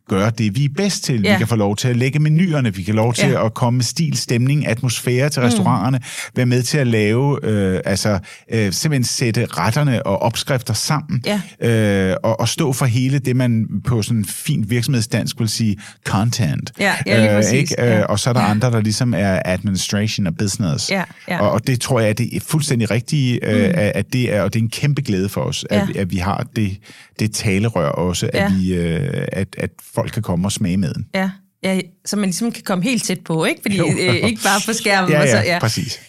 [0.09, 1.21] gøre det, vi er bedst til.
[1.21, 1.33] Ja.
[1.33, 3.45] Vi kan få lov til at lægge menuerne, vi kan lov til Ja.
[3.45, 5.99] at komme med stil, stemning, atmosfære til restauranterne,
[6.35, 8.19] være med til at lave, øh, altså
[8.53, 11.23] øh, simpelthen sætte retterne og opskrifter sammen,
[11.61, 11.69] Ja.
[12.11, 16.71] øh, og, og stå for hele det, man på sådan fint virksomhedsdansk vil sige content.
[16.79, 17.51] Ja, ja, lige præcis.
[17.53, 17.75] ikke?
[17.77, 17.99] Ja.
[17.99, 20.91] Øh, og så er der andre, der ligesom er administration og business.
[20.91, 21.39] Ja, ja.
[21.41, 23.49] Og, og det tror jeg, at det er fuldstændig rigtigt, mm.
[23.49, 25.81] at, at det er, og det er en kæmpe glæde for os, Ja.
[25.81, 26.77] at, at vi har det,
[27.19, 28.49] det talerør også, at, Ja.
[28.57, 31.07] vi, øh, at, at folk kan komme og smage maden.
[31.15, 31.29] Ja,
[31.63, 33.61] ja, så man ligesom kan komme helt tæt på, ikke?
[33.61, 33.85] Fordi Jo.
[33.99, 35.11] øh, ikke bare på skærmen.
[35.13, 35.99] Ja, og så, ja, præcis.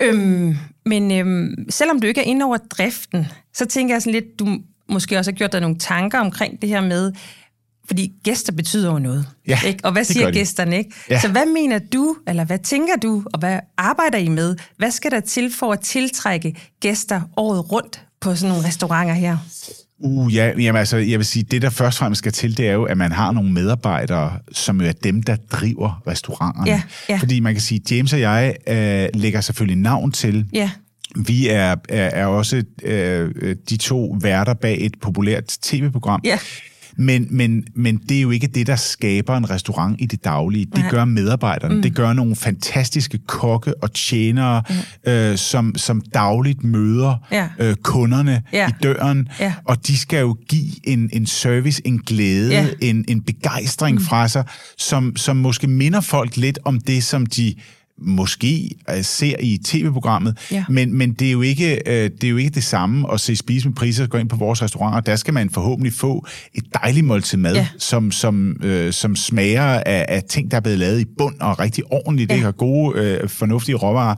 [0.00, 4.38] Øhm, men øhm, selvom du ikke er inde over driften, så tænker jeg sådan lidt,
[4.38, 7.12] du måske også har gjort dig nogle tanker omkring det her med,
[7.86, 9.26] fordi gæster betyder jo noget.
[9.48, 9.84] Ja, ikke?
[9.84, 10.78] Og hvad siger gæsterne?
[10.78, 10.90] Ikke?
[11.10, 11.20] Ja.
[11.20, 14.56] Så hvad mener du, eller hvad tænker du, og hvad arbejder I med?
[14.76, 19.36] Hvad skal der til for at tiltrække gæster året rundt på sådan nogle restauranter her?
[20.00, 22.68] Uh, ja, jamen, altså, jeg vil sige, det der først og fremmest skal til, det
[22.68, 26.70] er jo, at man har nogle medarbejdere, som jo er dem, der driver restauranterne.
[26.70, 27.16] Ja, ja.
[27.16, 30.46] Fordi man kan sige, James og jeg øh, lægger selvfølgelig navn til.
[30.52, 30.70] Ja,
[31.26, 36.20] Vi er, er, er også øh, de to værter bag et populært tv-program.
[36.24, 36.38] Ja.
[36.96, 40.64] Men, men, men det er jo ikke det, der skaber en restaurant i det daglige.
[40.64, 40.90] Det Nej.
[40.90, 41.74] gør medarbejderne.
[41.74, 41.82] Mm.
[41.82, 44.62] Det gør nogle fantastiske kokke og tjenere,
[45.06, 45.12] mm.
[45.12, 47.48] øh, som, som dagligt møder Ja.
[47.58, 48.68] øh, kunderne Ja.
[48.68, 49.28] i døren.
[49.40, 49.54] Ja.
[49.64, 52.66] Og de skal jo give en, en service, en glæde, Ja.
[52.82, 54.04] en, en begejstring mm.
[54.04, 54.44] fra sig,
[54.78, 57.54] som, som måske minder folk lidt om det, som de
[57.98, 60.64] måske øh, ser i tv-programmet, Ja.
[60.68, 63.36] men, men det, er jo ikke, øh, det er jo ikke det samme at se
[63.36, 67.06] spise med priser, gå ind på vores restauranter, der skal man forhåbentlig få et dejligt
[67.06, 67.66] måltid mad, Ja.
[67.78, 71.60] som, som, øh, som smager af, af ting, der er blevet lavet i bund og
[71.60, 72.34] rigtig ordentligt, Ja.
[72.34, 72.46] ikke?
[72.48, 74.14] og gode, øh, fornuftige råvarer,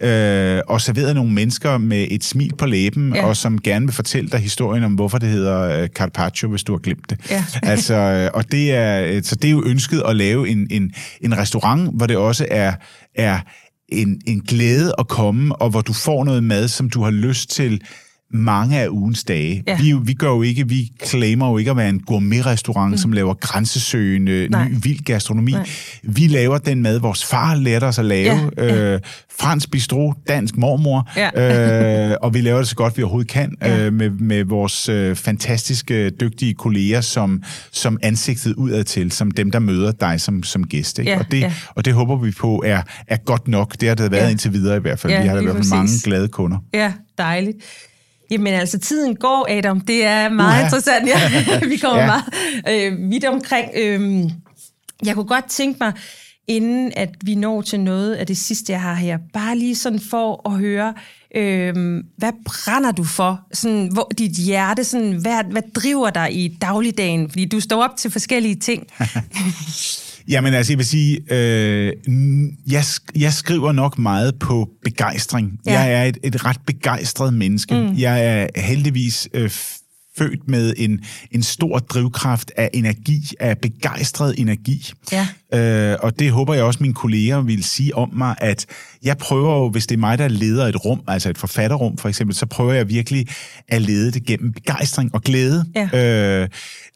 [0.00, 0.56] ja.
[0.56, 3.26] øh, og serveret nogle mennesker med et smil på læben, Ja.
[3.26, 6.72] og som gerne vil fortælle dig historien om, hvorfor det hedder øh, carpaccio, hvis du
[6.72, 7.18] har glemt det.
[7.30, 7.44] Ja.
[7.62, 11.38] altså, øh, og det er, så det er jo ønsket at lave en, en, en
[11.38, 12.72] restaurant, hvor det også er,
[13.16, 13.40] er
[13.88, 17.50] en, en glæde at komme, og hvor du får noget mad, som du har lyst
[17.50, 17.82] til
[18.30, 19.62] mange af ugens dage.
[19.66, 19.78] Ja.
[19.80, 22.96] Vi, vi gør jo ikke, vi claimer jo ikke at være en gourmet-restaurant, mm.
[22.96, 24.68] som laver grænsesøgende, Nej.
[24.68, 25.52] ny, vild gastronomi.
[25.52, 25.68] Nej.
[26.02, 28.50] Vi laver den mad, vores far lærte os at lave.
[28.56, 28.94] Ja, ja.
[28.94, 29.00] Øh,
[29.40, 31.10] fransk bistro, dansk mormor.
[31.16, 32.10] Ja.
[32.10, 33.86] øh, og vi laver det så godt, vi overhovedet kan, Ja.
[33.86, 39.50] øh, med, med vores øh, fantastiske, dygtige kolleger, som, som ansigtet udad til, som dem,
[39.50, 40.98] der møder dig som, som gæst.
[40.98, 41.10] Ikke?
[41.10, 41.52] Ja, og, det, ja.
[41.74, 43.80] og det håber vi på er, er godt nok.
[43.80, 44.30] Det har det været Ja.
[44.30, 45.12] indtil videre i hvert fald.
[45.12, 46.58] Ja, vi har da i hvert fald mange glade kunder.
[46.74, 47.56] Ja, dejligt.
[48.30, 49.80] Jamen altså, tiden går, Adam.
[49.80, 50.64] Det er meget Uha.
[50.64, 51.08] interessant.
[51.08, 51.20] Ja.
[51.72, 52.06] Vi kommer ja.
[52.06, 53.70] Meget øh, vidt omkring.
[53.76, 54.30] Øhm,
[55.04, 55.92] jeg kunne godt tænke mig,
[56.46, 60.00] inden at vi når til noget af det sidste, jeg har her, bare lige sådan
[60.00, 60.94] for at høre,
[61.34, 63.40] øhm, hvad brænder du for?
[63.52, 67.30] Sådan, hvor, dit hjerte, sådan, hvad, hvad driver dig i dagligdagen?
[67.30, 68.86] Fordi du står op til forskellige ting.
[70.28, 71.92] Jamen altså, jeg vil sige, øh,
[72.66, 72.84] jeg,
[73.16, 75.60] jeg skriver nok meget på begejstring.
[75.66, 75.80] Ja.
[75.80, 77.74] Jeg er et, et ret begejstret menneske.
[77.74, 77.94] Mm.
[77.96, 79.50] Jeg er heldigvis øh,
[80.18, 81.00] født med en,
[81.30, 84.92] en stor drivkraft af energi, af begejstret energi.
[85.12, 85.26] Ja.
[85.54, 88.66] Øh, og det håber jeg også, mine kolleger vil sige om mig, at
[89.02, 92.08] jeg prøver jo, hvis det er mig, der leder et rum, altså et forfatterrum for
[92.08, 93.26] eksempel, så prøver jeg virkelig
[93.68, 95.64] at lede det gennem begejstring og glæde.
[95.74, 96.42] Ja.
[96.42, 96.48] Øh,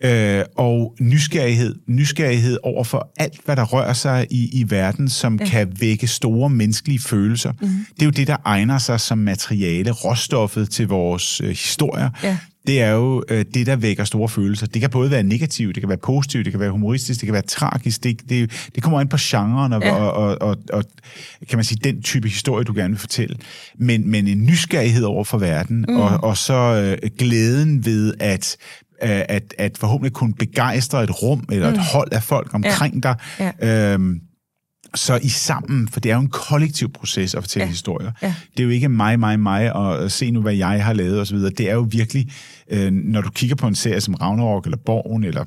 [0.05, 1.75] øh, og nysgerrighed.
[1.87, 5.47] Nysgerrighed over for alt, hvad der rører sig i, i verden, som ja.
[5.47, 7.53] kan vække store menneskelige følelser.
[7.61, 7.69] Mm.
[7.95, 12.11] Det er jo det, der egner sig som materiale, råstoffet til vores øh, historier.
[12.23, 12.37] Ja
[12.67, 14.67] det er jo øh, det, der vækker store følelser.
[14.67, 17.33] Det kan både være negativt, det kan være positivt, det kan være humoristisk, det kan
[17.33, 18.05] være tragisk.
[18.05, 19.95] Det, det, det kommer ind på genren og, ja.
[19.95, 20.85] og, og, og, og
[21.49, 23.37] kan man sige, den type historie, du gerne vil fortælle.
[23.79, 25.97] Men, men en nysgerrighed over for verden, mm.
[25.97, 28.57] og, og så øh, glæden ved at
[29.03, 31.75] at, at forhåbentlig kunne begejstre et rum eller mm.
[31.75, 33.15] et hold af folk omkring ja.
[33.41, 33.53] dig.
[33.61, 33.93] Ja.
[33.93, 34.21] Øhm,
[34.95, 37.71] så i sammen, for det er jo en kollektiv proces at fortælle ja.
[37.71, 38.13] historier.
[38.23, 38.35] Ja.
[38.53, 41.39] Det er jo ikke mig, mig, mig, og se nu, hvad jeg har lavet osv.
[41.39, 42.33] Det er jo virkelig,
[42.71, 45.45] øh, når du kigger på en serie som Ragnarok, eller Borgen, eller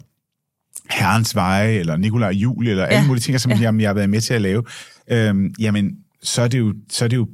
[0.90, 2.90] Herrens Veje, eller Nikolaj Jul, eller ja.
[2.90, 3.58] alle mulige ting, som ja.
[3.62, 4.64] jeg, jeg har været med til at lave,
[5.08, 7.28] øh, jamen, så er det jo, så er det jo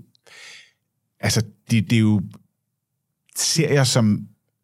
[1.20, 1.41] altså,
[1.72, 2.22] det, det er jo
[3.36, 4.20] serier, som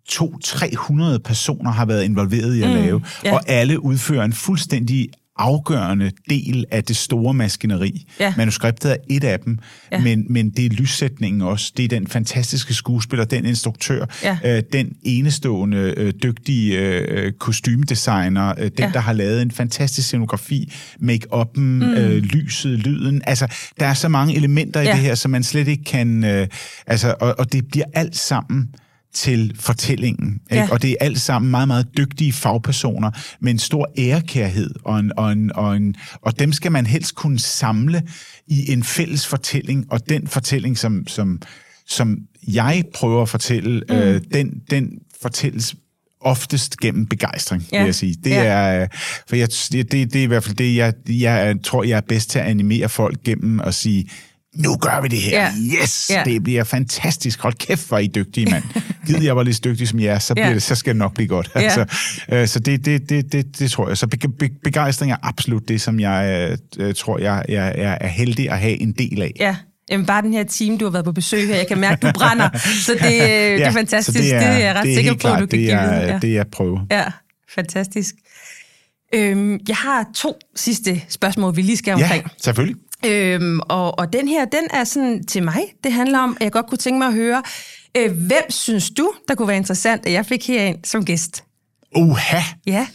[0.10, 3.34] to 300 personer har været involveret i at mm, lave, ja.
[3.34, 8.06] og alle udfører en fuldstændig afgørende del af det store maskineri.
[8.20, 8.34] Ja.
[8.38, 9.60] Manuskriptet er et af dem,
[9.92, 10.00] ja.
[10.00, 11.74] men, men det er lyssætningen også.
[11.78, 14.38] Det er den fantastiske skuespiller, den instruktør, ja.
[14.46, 18.92] øh, den enestående, øh, dygtige øh, kostymedesigner, øh, den, ja.
[18.94, 21.84] der har lavet en fantastisk scenografi, make-up'en, mm.
[21.84, 23.22] øh, lyset, lyden.
[23.26, 23.48] Altså,
[23.80, 24.92] der er så mange elementer i ja.
[24.92, 26.24] det her, som man slet ikke kan...
[26.24, 26.48] Øh,
[26.88, 28.70] altså, og, og det bliver alt sammen
[29.16, 30.42] til fortællingen.
[30.52, 30.64] Ikke?
[30.64, 30.70] Ja.
[30.72, 35.12] Og det er alt sammen meget, meget dygtige fagpersoner med en stor ærekærhed, og, en,
[35.18, 38.04] og, en, og, en, og dem skal man helst kunne samle
[38.48, 41.42] i en fælles fortælling, og den fortælling, som, som,
[41.88, 43.96] som jeg prøver at fortælle, mm.
[43.96, 44.90] øh, den, den
[45.22, 45.76] fortælles
[46.22, 47.78] oftest gennem begejstring, ja.
[47.78, 48.16] vil jeg sige.
[48.24, 48.44] Det ja.
[48.44, 48.88] er,
[49.28, 52.30] for jeg, det, det er i hvert fald det, jeg, jeg tror, jeg er bedst
[52.30, 54.10] til at animere folk gennem at sige,
[54.56, 55.42] nu gør vi det her.
[55.42, 55.52] Ja.
[55.82, 56.24] Yes, ja.
[56.26, 57.42] det bliver fantastisk.
[57.42, 58.64] Hold kæft, hvor I dygtige, mand.
[59.08, 60.54] Gider jeg var lige så dygtig som jer, så, bliver ja.
[60.54, 61.52] det, så skal det nok blive godt.
[61.56, 61.60] Ja.
[61.60, 61.86] Altså,
[62.32, 63.98] øh, så det, det, det, det, det tror jeg.
[63.98, 64.08] Så
[64.64, 68.82] begejstring er absolut det, som jeg øh, tror, jeg, jeg, jeg er heldig at have
[68.82, 69.32] en del af.
[69.40, 69.56] Ja.
[69.90, 72.12] Jamen, bare den her team, du har været på besøg her, jeg kan mærke, du
[72.14, 72.50] brænder.
[72.58, 74.20] Så det, øh, ja, det er fantastisk.
[74.20, 75.90] Det er, det er jeg ret det er sikker på, klart, du kan det er,
[75.90, 76.20] give Ja.
[76.20, 76.80] Det er jeg prøver.
[76.92, 77.06] Ja,
[77.50, 78.16] fantastisk.
[79.14, 82.24] Øhm, jeg har to sidste spørgsmål, vi lige skal omkring.
[82.24, 82.76] Ja, selvfølgelig.
[83.06, 85.62] Øhm, og, og den her, den er sådan til mig.
[85.84, 87.44] Det handler om, at jeg godt kunne tænke mig at høre,
[87.98, 91.44] øh, hvem synes du, der kunne være interessant, at jeg fik herind som gæst?
[91.96, 92.42] Uha!
[92.68, 92.88] Ja.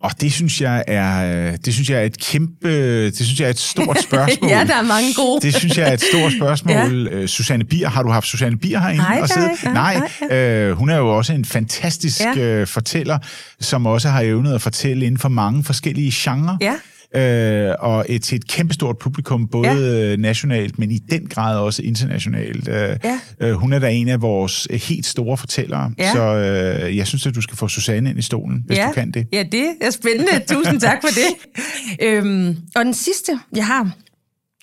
[0.00, 3.50] Og det synes jeg er, det synes jeg er et kæmpe, det synes jeg er
[3.50, 4.50] et stort spørgsmål.
[4.50, 5.40] ja, der er mange gode.
[5.40, 7.08] det synes jeg er et stort spørgsmål.
[7.08, 7.16] ja.
[7.16, 9.02] Øh, Susanne Bier, har du haft Susanne Bier herinde?
[9.02, 9.50] Nej, og sidde?
[9.64, 10.38] nej, nej, nej.
[10.38, 12.38] Øh, hun er jo også en fantastisk ja.
[12.38, 13.18] øh, fortæller,
[13.60, 16.56] som også har evnet at fortælle inden for mange forskellige genrer.
[16.60, 16.74] Ja
[17.14, 20.16] øh, og et, til et kæmpestort publikum, både ja.
[20.16, 22.68] nationalt, men i den grad også internationalt.
[22.68, 23.20] Øh, ja.
[23.40, 26.12] øh, hun er da en af vores helt store fortællere, ja.
[26.12, 28.86] så øh, jeg synes, at du skal få Susanne ind i stolen, hvis ja.
[28.86, 29.26] du kan det.
[29.32, 30.44] Ja, det er spændende.
[30.48, 31.60] Tusind tak for det.
[32.06, 33.90] øhm, og den sidste, jeg har,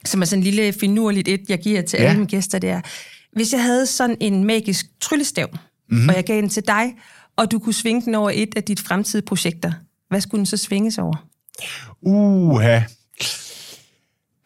[0.05, 2.03] som er sådan en lille finurligt et, jeg giver til ja.
[2.03, 2.81] alle mine gæster, det er,
[3.33, 5.47] hvis jeg havde sådan en magisk tryllestav,
[5.89, 6.09] mm-hmm.
[6.09, 6.93] og jeg gav den til dig,
[7.35, 9.71] og du kunne svinge den over et af dit fremtidige projekter,
[10.09, 11.28] hvad skulle den så svinges over?
[12.01, 12.79] Uha.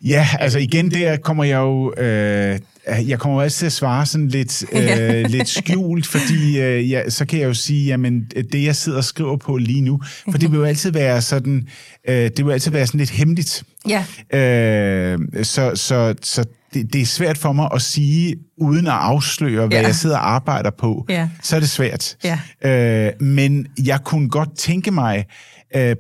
[0.04, 1.94] Ja, altså igen, der kommer jeg jo...
[1.98, 2.60] Øh,
[3.08, 7.26] jeg kommer også til at svare sådan lidt, øh, lidt skjult, fordi øh, ja, så
[7.26, 10.02] kan jeg jo sige, jamen det jeg sidder og skriver på lige nu,
[10.32, 11.68] for det vil jo altid være sådan,
[12.10, 13.64] øh, det vil altid være sådan lidt hemmeligt.
[13.90, 14.06] Ja.
[14.38, 19.68] Øh, så, så, så det, det er svært for mig at sige, uden at afsløre,
[19.68, 19.86] hvad ja.
[19.86, 21.06] jeg sidder og arbejder på.
[21.10, 21.30] Ja.
[21.42, 22.18] Så er det svært.
[22.24, 22.40] Ja.
[22.70, 25.24] Øh, men jeg kunne godt tænke mig, øh,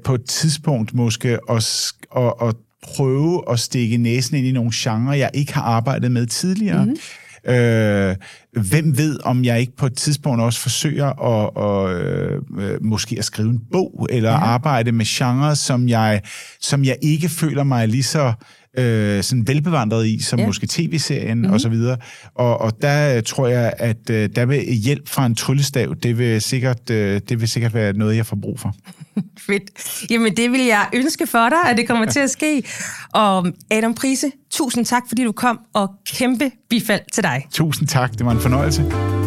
[0.05, 5.13] på et tidspunkt måske at, at, at prøve at stikke næsen ind i nogle genrer,
[5.13, 6.85] jeg ikke har arbejdet med tidligere.
[6.85, 6.97] Mm-hmm.
[7.47, 8.15] Øh,
[8.51, 11.97] hvem ved, om jeg ikke på et tidspunkt også forsøger at, at
[12.63, 14.37] øh, måske at skrive en bog, eller ja.
[14.37, 16.21] arbejde med genrer, som jeg,
[16.61, 18.33] som jeg ikke føler mig lige så
[18.77, 20.45] øh, sådan velbevandret i, som ja.
[20.45, 21.53] måske tv-serien mm-hmm.
[21.53, 21.97] og så videre.
[22.35, 26.41] Og, og der tror jeg, at øh, der vil hjælp fra en tryllestav, det vil
[26.41, 28.75] sikkert, øh, det vil sikkert være noget, jeg får brug for.
[29.47, 29.71] Fedt.
[30.09, 32.63] Jamen, det vil jeg ønske for dig, at det kommer til at ske.
[33.13, 37.47] Og Adam Prise, tusind tak, fordi du kom, og kæmpe bifald til dig.
[37.51, 39.22] Tusind tak, det var en fornøjelse.